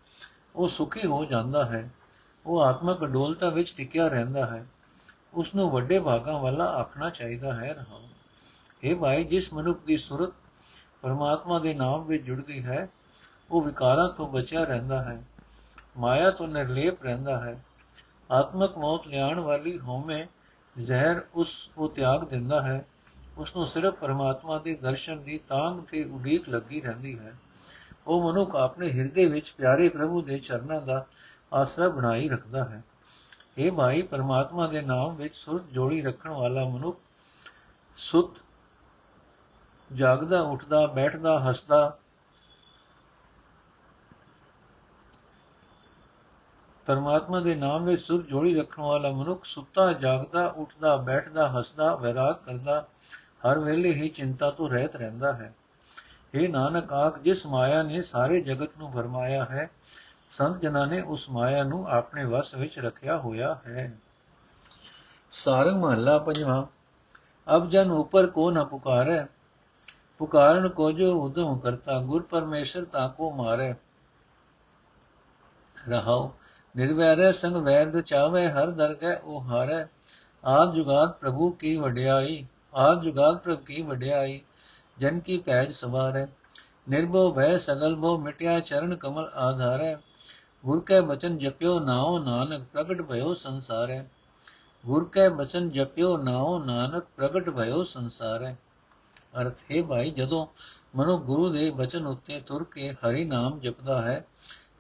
[0.57, 1.91] ਉਹ ਸੁਖੀ ਹੋ ਜਾਂਦਾ ਹੈ।
[2.47, 4.67] ਉਹ ਆਤਮਕ ਅਡੋਲਤਾ ਵਿੱਚ ਟਿਕਿਆ ਰਹਿੰਦਾ ਹੈ।
[5.35, 8.01] ਉਸ ਨੂੰ ਵੱਡੇ ਭਾਗਾਂ ਵਾਲਾ ਆਖਣਾ ਚਾਹੀਦਾ ਹੈ ਰਹਾ
[8.83, 10.33] ਇਹ ਭਾਈ, ਜਿਸ ਮਨੁੱਖ ਦੀ ਸੁਰਤ
[11.03, 12.89] ਪਰਮਾਤਮਾ ਦੇ ਨਾਮ ਵਿੱਚ ਜੁੜਦੀ ਹੈ,
[13.51, 15.23] ਉਹ ਵਿਕਾਰਾਂ ਤੋਂ ਬਚਿਆ ਰਹਿੰਦਾ ਹੈ।
[15.99, 17.65] ਮਾਇਆ ਤੋਂ ਨਿਰਲੇਪ ਰਹਿੰਦਾ ਹੈ।
[18.31, 20.27] ਆਤਮਕ ਮੌਤ ਲਿਆਉਣ ਵਾਲੀ ਹੋਮੇ
[20.79, 22.87] ਜ਼ਹਿਰ ਉਸ ਨੂੰ ਤਿਆਗ ਦਿੰਦਾ ਹੈ।
[23.39, 27.35] ਉਸ ਨੂੰ ਸਿਰਫ ਪਰਮਾਤਮਾ ਦੇ ਦਰਸ਼ਨ ਦੀ ਤਾਂਗ ਤੇ ਉਡੀਕ ਲੱਗੀ ਰਹਿੰਦੀ ਹੈ।
[28.07, 31.07] ਉਹ ਮਨੁੱਖ ਆਪਣੇ ਹਿਰਦੇ ਵਿੱਚ ਪਿਆਰੇ ਪ੍ਰਭੂ ਦੇ ਚਰਨਾਂ ਦਾ
[31.53, 32.83] ਆਸਰਾ ਬਣਾਈ ਰੱਖਦਾ ਹੈ।
[33.59, 37.01] हे ਭਾਈ ਪਰਮਾਤਮਾ ਦੇ ਨਾਮ ਵਿੱਚ ਸੁਰਤ ਜੋੜੀ ਰੱਖਣ ਵਾਲਾ ਮਨੁੱਖ
[37.97, 38.39] ਸੁਤ
[39.93, 41.99] ਜਾਗਦਾ, ਉੱਠਦਾ, ਬੈਠਦਾ, ਹੱਸਦਾ,
[46.87, 52.35] ਪਰਮਾਤਮਾ ਦੇ ਨਾਮ ਵਿੱਚ ਸੁਰ ਜੋੜੀ ਰੱਖਣ ਵਾਲਾ ਮਨੁੱਖ ਸੁੱਤਾ, ਜਾਗਦਾ, ਉੱਠਦਾ, ਬੈਠਦਾ, ਹੱਸਦਾ, ਵਿਰਾਗ
[52.35, 52.89] ਕਰਦਾ,
[53.47, 55.55] ਹਰ ਵੇਲੇ ਹੀ ਚਿੰਤਾ ਤੋਂ ਰਹਿਤ ਰਹਿੰਦਾ ਹੈ।
[56.35, 59.71] ਇਹ ਨਾਨਕ ਆਖ, ਜਿਸ ਮਾਇਆ ਨੇ ਸਾਰੇ ਜਗਤ ਨੂੰ ਭਰਮਾਇਆ ਹੈ
[60.29, 63.99] ਸੰਤ ਜਨਾਂ ਨੇ ਉਸ ਮਾਇਆ ਨੂੰ ਆਪਣੇ ਵਸ ਵਿੱਚ ਰੱਖਿਆ ਹੋਇਆ ਹੈ।
[65.31, 66.67] ਸਾਰੰਗ ਮਹੱਲਾ ਪੰਜਵਾਂ,
[67.57, 69.25] ਅਬ ਜਨ ਉਪਰ ਕੋ ਨ ਪੁਕਾਰੇ
[70.19, 73.75] ਪੁਕਾਰਨ ਕੋ ਜੋ ਉਦਮ ਕਰਤਾ, ਗੁਰ ਪਰਮੇਸ਼ਰ ਤਾ ਕੋ ਮਾਰੇ।
[75.89, 76.31] ਰਹਾਉ,
[76.77, 79.87] ਨਿਰਵੈਰੈ ਸੰਗ ਵੈਰ ਰਚਾਵੇ ਹਰ ਦਰਗਹਿ ਉਹ ਹਾਰੈ।
[80.45, 84.41] ਆਦ ਜੁਗਾਤ ਪ੍ਰਭੂ ਕੀ ਵਡਿਆਈ, ਆਦ ਜੁਗਾਤ ਪ੍ਰਭ ਕੀ ਵਡਿਆਈ,
[84.99, 86.27] ਜਨ ਕੀ ਪੈਜ ਸਵਾਰੈ।
[86.89, 89.97] ਨਿਰਭਉ ਭੈ ਸਗਲ ਭਉ ਮਿਟਿਆ, ਚਰਨ ਕਮਲ ਆਧਾਰੈ।
[90.67, 94.05] ਗੁਰ ਕੈ ਬਚਨ ਜਪਿਓ ਨਾਉ ਨਾਨਕ ਪ੍ਰਗਟ ਭਇਓ ਸੰਸਾਰੈ।
[94.87, 98.55] ਗੁਰ ਕੈ ਬਚਨ ਜਪਿਓ ਨਾਉ ਨਾਨਕ ਪ੍ਰਗਟ ਭਇਓ ਸੰਸਾਰੈ।
[99.41, 100.47] ਅਰਥ, ਹੈ ਭਾਈ, ਜਦੋਂ
[100.97, 104.27] ਮਨੁ ਗੁਰੂ ਦੇ ਬਚਨ ਉੱਤੇ ਤੁਰ ਕੇ ਹਰੀ ਨਾਮ ਜਪਦਾ ਹੈ,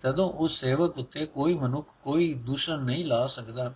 [0.02, 3.74] ਤਦੋਂ ਉਸ ਸੇਵਕ ਉੱਤੇ ਕੋਈ ਮਨੁੱਖ ਕੋਈ ਦੂਸ਼ਣ ਨਹੀਂ ਲਾ ਸਕਦਾ।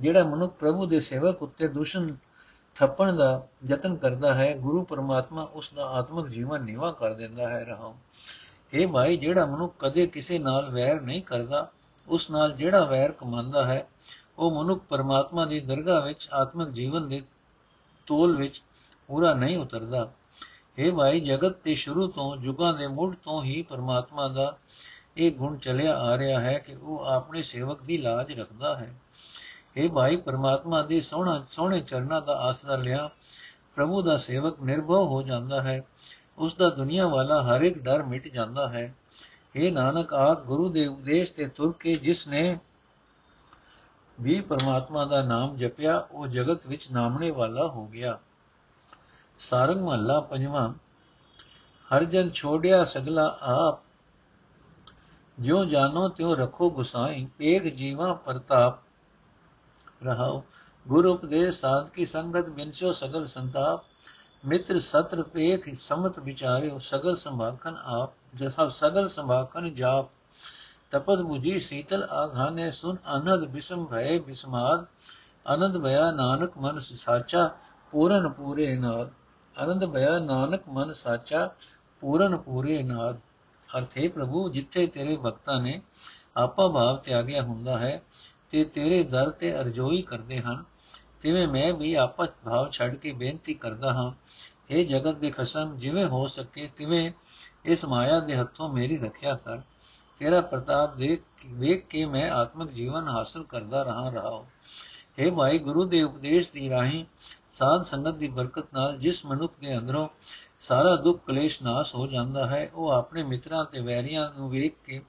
[0.00, 2.14] ਜਿਹੜਾ ਮਨੁੱਖ ਪ੍ਰਭੂ ਦੇ ਸੇਵਕ ਉੱਤੇ ਦੂਸ਼ਣ
[2.74, 7.64] ਥੱਪਣ ਦਾ ਯਤਨ ਕਰਦਾ ਹੈ, ਗੁਰੂ ਪਰਮਾਤਮਾ ਉਸ ਦਾ ਆਤਮਿਕ ਜੀਵਨ ਨਿਵਾ ਕਰ ਦਿੰਦਾ ਹੈ।
[7.64, 7.94] ਰਹਾ
[8.72, 11.70] ਇਹ ਭਾਈ ਜਿਹੜਾ ਮਨੁੱਖ ਕਦੇ ਕਿਸੇ ਨਾਲ ਵੈਰ ਨਹੀਂ ਕਰਦਾ,
[12.08, 13.88] ਉਸ ਨਾਲ ਜਿਹੜਾ ਵੈਰ ਕਮਾਉਂਦਾ ਹੈ,
[14.38, 17.22] ਉਹ ਮਨੁੱਖ ਪਰਮਾਤਮਾ ਦੀ ਦਰਗਾਹ ਵਿੱਚ, ਆਤਮਿਕ ਜੀਵਨ ਦੇ
[18.06, 18.62] ਤੋਲ ਵਿੱਚ
[19.08, 20.12] ਪੂਰਾ ਨਹੀਂ ਉਤਰਦਾ।
[20.78, 24.56] ਇਹ ਭਾਈ ਜਗਤ ਤੇ ਸ਼ੁਰੂ ਤੋਂ ਯੁਗਾਂ ਦੇ ਮੁੱਢ ਤੋਂ ਹੀ ਪਰਮਾਤਮਾ ਦਾ
[25.16, 28.94] ਇਹ ਗੁਣ ਚੱਲਿਆ ਆ ਰਿਹਾ ਹੈ ਕਿ ਉਹ ਆਪਣੇ ਸੇਵਕ ਦੀ ਲਾਜ ਰੱਖਦਾ ਹੈ।
[29.76, 33.10] ਇਹ ਭਾਈ ਪਰਮਾਤਮਾ ਦੇ ਸੋਹਣਾ ਸੋਹਣੇ ਚਰਨਾਂ ਦਾ ਆਸਰਾ ਲਿਆ,
[33.74, 35.84] ਪ੍ਰਭੂ ਦਾ ਸੇਵਕ ਨਿਰਭਉ ਹੋ ਜਾਂਦਾ ਹੈ।
[36.38, 38.94] ਉਸ ਦਾ ਦੁਨੀਆ ਵਾਲਾ ਹਰ ਇੱਕ ਡਰ ਮਿਟ ਜਾਂਦਾ ਹੈ।
[39.56, 42.58] ਇਹ ਨਾਨਕ ਆਖ ਗੁਰੂ ਦੇ ਉਪਦੇਸ਼ ਤੇ ਤੁਰ ਕੇ ਜਿਸ ਨੇ
[44.20, 48.18] ਵੀ ਪਰਮਾਤਮਾ ਦਾ ਨਾਮ ਜਪਿਆ, ਉਹ ਜਗਤ ਵਿੱਚ ਨਾਮਣੇ ਵਾਲਾ ਹੋ ਗਿਆ।
[49.38, 50.74] ਸਾਰੰਗ ਮਹੱਲਾ ਪੰਜਵਾਂ,
[51.86, 53.80] ਹਰ ਜਨ ਛੋੜਿਆ ਸਗਲਾ ਆਪ,
[55.40, 58.78] ਜਿਉ ਜਾਨੋ ਤਿਉ ਰਖੋ ਗੁਸਾਈ, ਏਕ ਜੀਵਾ ਪ੍ਰਤਾਪ।
[60.04, 60.44] ਰਹਾਓ,
[60.88, 63.84] ਗੁਰ ਉਪਦੇਸ਼ ਸਾਧ ਕੀ ਸੰਗਤ ਬਿਨਸੋ ਸਗਲ ਸੰਤਾਪ।
[64.44, 70.08] ਮਿੱਤਰ ਸਤਰ ਪੇਖ ਸਮਤ ਵਿਚਾਰਿਓ, ਸਗਲ ਸੰਭਾਖਨ ਆਪ ਜਸਾ ਸਗਲ ਸੰਭਾਖਨ ਜਾਪ।
[70.90, 74.86] ਤਪਦ 부ਜੀ ਸੀਤਲ ਆਘਾਨੇ ਸੁਨ ਆਨੰਦ ਬਿਸਮ ਭਏ ਬਿਸਮਾਦ।
[75.46, 77.50] ਆਨੰਦ ਭਇਆ ਨਾਨਕ ਮਨ ਸਾਚਾ,
[77.92, 79.10] ਪੂਰਨ ਪੂਰੇ ਨਾਦ।
[79.58, 81.50] ਆਨੰਦ ਭਇਆ ਨਾਨਕ ਮਨ ਸਾਚਾ,
[82.00, 83.16] ਪੂਰਨ ਪੂਰੇ ਨਾਦ।
[83.78, 85.80] ਅਰਥੇ ਪ੍ਰਭੂ, ਜਿੱਥੇ ਤੇਰੇ ਭਗਤਾਂ ਨੇ
[86.36, 88.02] ਆਪਾ ਭਾਵ ਤਿਆਗਿਆ ਹੁੰਦਾ ਹੈ,
[88.50, 90.64] ਤੇ ਤੇਰੇ ਦਰ ਤੇ ਅਰਜ਼ੋਈ ਕਰਦੇ ਹਨ।
[91.26, 94.12] ਤਿਵੇਂ ਮੈਂ ਵੀ ਆਪਸ ਭਾਵ ਛੱਡ ਕੇ ਬੇਨਤੀ ਕਰਦਾ ਹਾਂ
[94.70, 97.10] ਇਹ ਜਗਤ ਦੇ ਖਸਮ, ਜਿਵੇਂ ਹੋ ਸਕੇ ਤਿਵੇਂ
[97.64, 99.60] ਇਸ ਮਾਇਆ ਦੇ ਹੱਥੋਂ ਮੇਰੀ ਰੱਖਿਆ ਕਰ।
[100.18, 104.44] ਤੇਰਾ ਪ੍ਰਤਾਪ ਦੇਖ ਵੇਖ ਕੇ ਮੈਂ ਆਤਮਿਕ ਜੀਵਨ ਹਾਸਲ ਕਰਦਾ ਰਹਾ ਰਹਾ
[105.20, 107.04] ਹੈ ਭਾਈ, ਗੁਰੂ ਦੇ ਉਪਦੇਸ਼ ਦੀ ਰਾਹੀਂ
[107.50, 110.08] ਸਾਧ ਸੰਗਤ ਦੀ ਬਰਕਤ ਨਾਲ ਜਿਸ ਮਨੁੱਖ ਦੇ ਅੰਦਰੋਂ
[110.60, 115.02] ਸਾਰਾ ਦੁੱਖ ਕਲੇਸ਼ ਨਾਸ ਹੋ ਜਾਂਦਾ ਹੈ, ਉਹ ਆਪਣੇ ਮਿੱਤਰਾਂ ਤੇ ਵੈਰੀਆਂ ਨੂੰ ਵੇਖ ਕੇ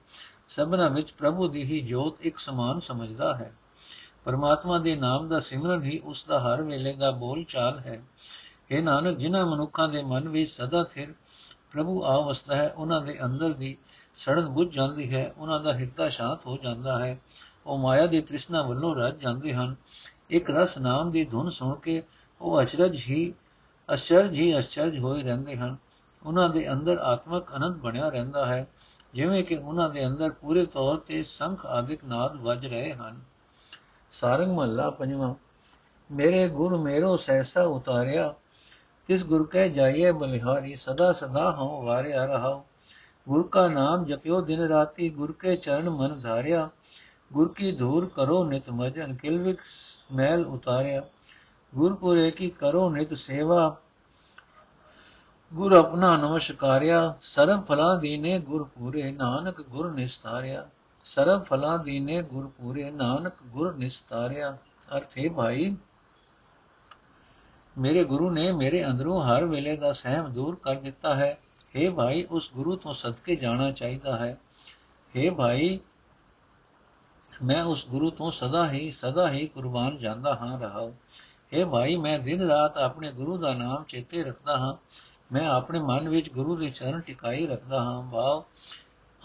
[0.48, 3.52] ਸਭਨਾ ਵਿੱਚ ਪ੍ਰਭੂ ਦੀ ਹੀ ਜੋਤ ਇੱਕ ਸਮਾਨ ਸਮਝਦਾ ਹੈ।
[4.28, 8.02] ਪਰਮਾਤਮਾ ਦੇ ਨਾਮ ਦਾ ਸਿਮਰਨ ਹੀ ਉਸ ਦਾ ਹਰ ਵੇਲੇ ਦਾ ਬੋਲ ਚਾਲ ਹੈ
[8.70, 11.14] ਇਹ ਨਾਨਕ, ਜਿਨ੍ਹਾਂ ਮਨੁੱਖਾਂ ਦੇ ਮਨ ਵਿੱਚ ਸਦਾ ਥਿਰ
[11.72, 13.76] ਪ੍ਰਭੂ ਆ ਵਸਦਾ ਹੈ, ਉਹਨਾਂ ਦੇ ਅੰਦਰ ਦੀ
[14.16, 17.18] ਸੜਨ ਬੁੱਝ ਜਾਂਦੀ ਹੈ, ਉਹਨਾਂ ਦਾ ਹਿਰਦਾ ਸ਼ਾਂਤ ਹੋ ਜਾਂਦਾ ਹੈ।
[17.66, 19.74] ਉਹ ਮਾਇਆ ਦੀ ਤ੍ਰਿਸ਼ਨਾ ਵੱਲੋਂ ਰੱਜ ਜਾਂਦੇ ਹਨ।
[20.30, 22.02] ਇੱਕ ਰਸ ਨਾਮ ਦੀ ਧੁਨ ਸੁਣ ਕੇ
[22.40, 23.34] ਉਹ ਅਚਰਜ ਹੀ
[23.92, 25.76] ਅਚਰਜ ਹੀ ਅਚਰਜ ਹੋਏ ਰਹਿੰਦੇ ਹਨ।
[26.26, 28.66] ਉਹਨਾਂ ਦੇ ਅੰਦਰ ਆਤਮਿਕ ਅਨੰਦ ਬਣਿਆ ਰਹਿੰਦਾ ਹੈ,
[29.14, 33.20] ਜਿਵੇਂ ਕਿ ਉਹਨਾਂ ਦੇ ਅੰਦਰ ਪੂਰੇ ਤੌਰ ਤੇ ਸੰਖ ਆਦਿਕ ਨਾਦ ਵੱਜ ਰਹੇ ਹਨ।
[34.10, 35.34] ਸਾਰੰਗ ਮਹੱਲਾ ਪੰਜਵਾਂ।
[36.10, 38.34] ਮੇਰੇ ਗੁਰ ਮੇਰੋ ਸਹਿਸਾ ਉਤਾਰਿਆ,
[39.06, 42.62] ਤਿਸ ਗੁਰ ਕੈ ਜਾਈਏ ਬਲਿਹਾਰੀ, ਸਦਾ ਸਦਾ ਹਉ ਵਾਰਿਆ ਰਹਾਉ।
[43.28, 46.68] ਗੁਰ ਕਾ ਨਾਮ ਜਪਿਓ ਦਿਨ ਰਾਤੀ, ਗੁਰ ਕੇ ਚਰਨ ਮਨ ਧਾਰਿਆ।
[47.32, 49.58] ਗੁਰ ਕੀ ਧੂਰ ਕਰੋ ਨਿਤ ਮਜਨ ਕਿਲਵਿਕ
[50.14, 51.02] ਮੈਲ ਉਤਾਰਿਆ।
[51.74, 53.76] ਗੁਰਪੁਰੇ ਕੀ ਕਰੋ ਨਿਤ ਸੇਵਾ,
[55.54, 60.68] ਗੁਰ ਆਪਣਾ ਨਮਸਕਾਰਿਆ। ਸਰਬ ਫਲਾਂ ਦੀਨੇ ਗੁਰ ਪੂਰੇ ਨਾਨਕ ਗੁਰ ਨਿਸਤਾਰਿਆ।
[61.07, 64.57] ਸਰਬ ਫਲਾਂ ਦੀਨੇ ਗੁਰ ਪੂਰੇ ਨਾਨਕ ਗੁਰ ਨਿਸਤਾਰਿਆ
[64.89, 65.75] ਅਰਥੇ ਭਾਈ
[67.75, 71.37] ਮੇਰੇ ਗੁਰੂ ਨੇ ਮੇਰੇ ਅੰਦਰੋਂ ਹਰ ਵੇਲੇ ਦਾ ਸਹਿਮ ਦੂਰ ਕਰ ਦਿੱਤਾ ਹੈ
[71.75, 74.37] हे ਭਾਈ ਉਸ ਗੁਰੂ ਤੋਂ ਸਦਕੇ ਜਾਣਾ ਚਾਹੀਦਾ ਹੈ
[75.15, 75.79] हे ਭਾਈ
[77.43, 80.85] ਮੈਂ ਉਸ ਗੁਰੂ ਤੋਂ ਸਦਾ ਹੀ ਸਦਾ ਹੀ ਕੁਰਬਾਨ ਜਾਂਦਾ ਹਾਂ ਰਹਾ
[81.53, 84.75] हे ਭਾਈ ਮੈਂ ਦਿਨ ਰਾਤ ਆਪਣੇ ਗੁਰੂ ਦਾ ਨਾਮ ਚੇਤੇ ਰੱਖਦਾ ਹਾਂ
[85.31, 88.43] ਮੈਂ ਆਪਣੇ ਮਨ ਵਿੱਚ ਗੁਰੂ ਦੇ ਚਰਨ ਟਿਕਾਈ ਰੱਖਦਾ ਹਾਂ ਭਾਵ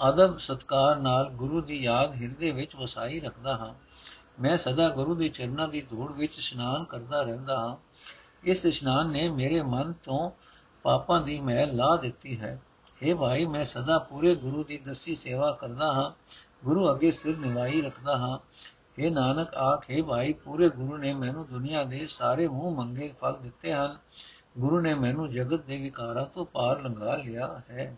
[0.01, 3.73] ਆਦਬ ਸਤਕਾਰ ਨਾਲ ਗੁਰੂ ਦੀ ਯਾਦ ਹਿਰਦੇ ਵਿੱਚ ਵਸਾਈ ਰੱਖਦਾ ਹਾਂ।
[4.41, 7.75] ਮੈਂ ਸਦਾ ਗੁਰੂ ਦੇ ਚਰਨਾਂ ਦੀ ਧੂੜ ਵਿੱਚ ਇਸ਼ਨਾਨ ਕਰਦਾ ਰਹਿੰਦਾ ਹਾਂ।
[8.43, 10.31] ਇਸ ਇਸ਼ਨਾਨ ਨੇ ਮੇਰੇ ਮਨ ਤੋਂ
[10.83, 12.61] ਪਾਪਾਂ ਦੀ ਮੈਲ ਲਾ ਦਿੱਤੀ ਹੈ।
[13.03, 16.11] हे ਭਾਈ, ਮੈਂ ਸਦਾ ਪੂਰੇ ਗੁਰੂ ਦੀ ਦਸੀ ਸੇਵਾ ਕਰਦਾ ਹਾਂ।
[16.63, 18.39] ਗੁਰੂ ਅੱਗੇ ਸਿਰ ਨਿਵਾਈ ਰੱਖਦਾ ਹਾਂ।
[19.01, 23.73] हे ਨਾਨਕ, ਆਖੇ ਭਾਈ, ਪੂਰੇ ਗੁਰੂ ਨੇ ਮੈਨੂੰ ਦੁਨੀਆ ਦੇ ਸਾਰੇ ਮੂੰਹ ਮੰਗੇ ਫਲ ਦਿੱਤੇ
[23.73, 23.97] ਹਨ।
[24.57, 27.97] ਗੁਰੂ ਨੇ ਮੈਨੂੰ ਜਗਤ ਦੇ ਵਿਕਾਰਾਂ ਤੋਂ ਪਾਰ ਲੰਘਾ ਲਿਆ ਹੈ।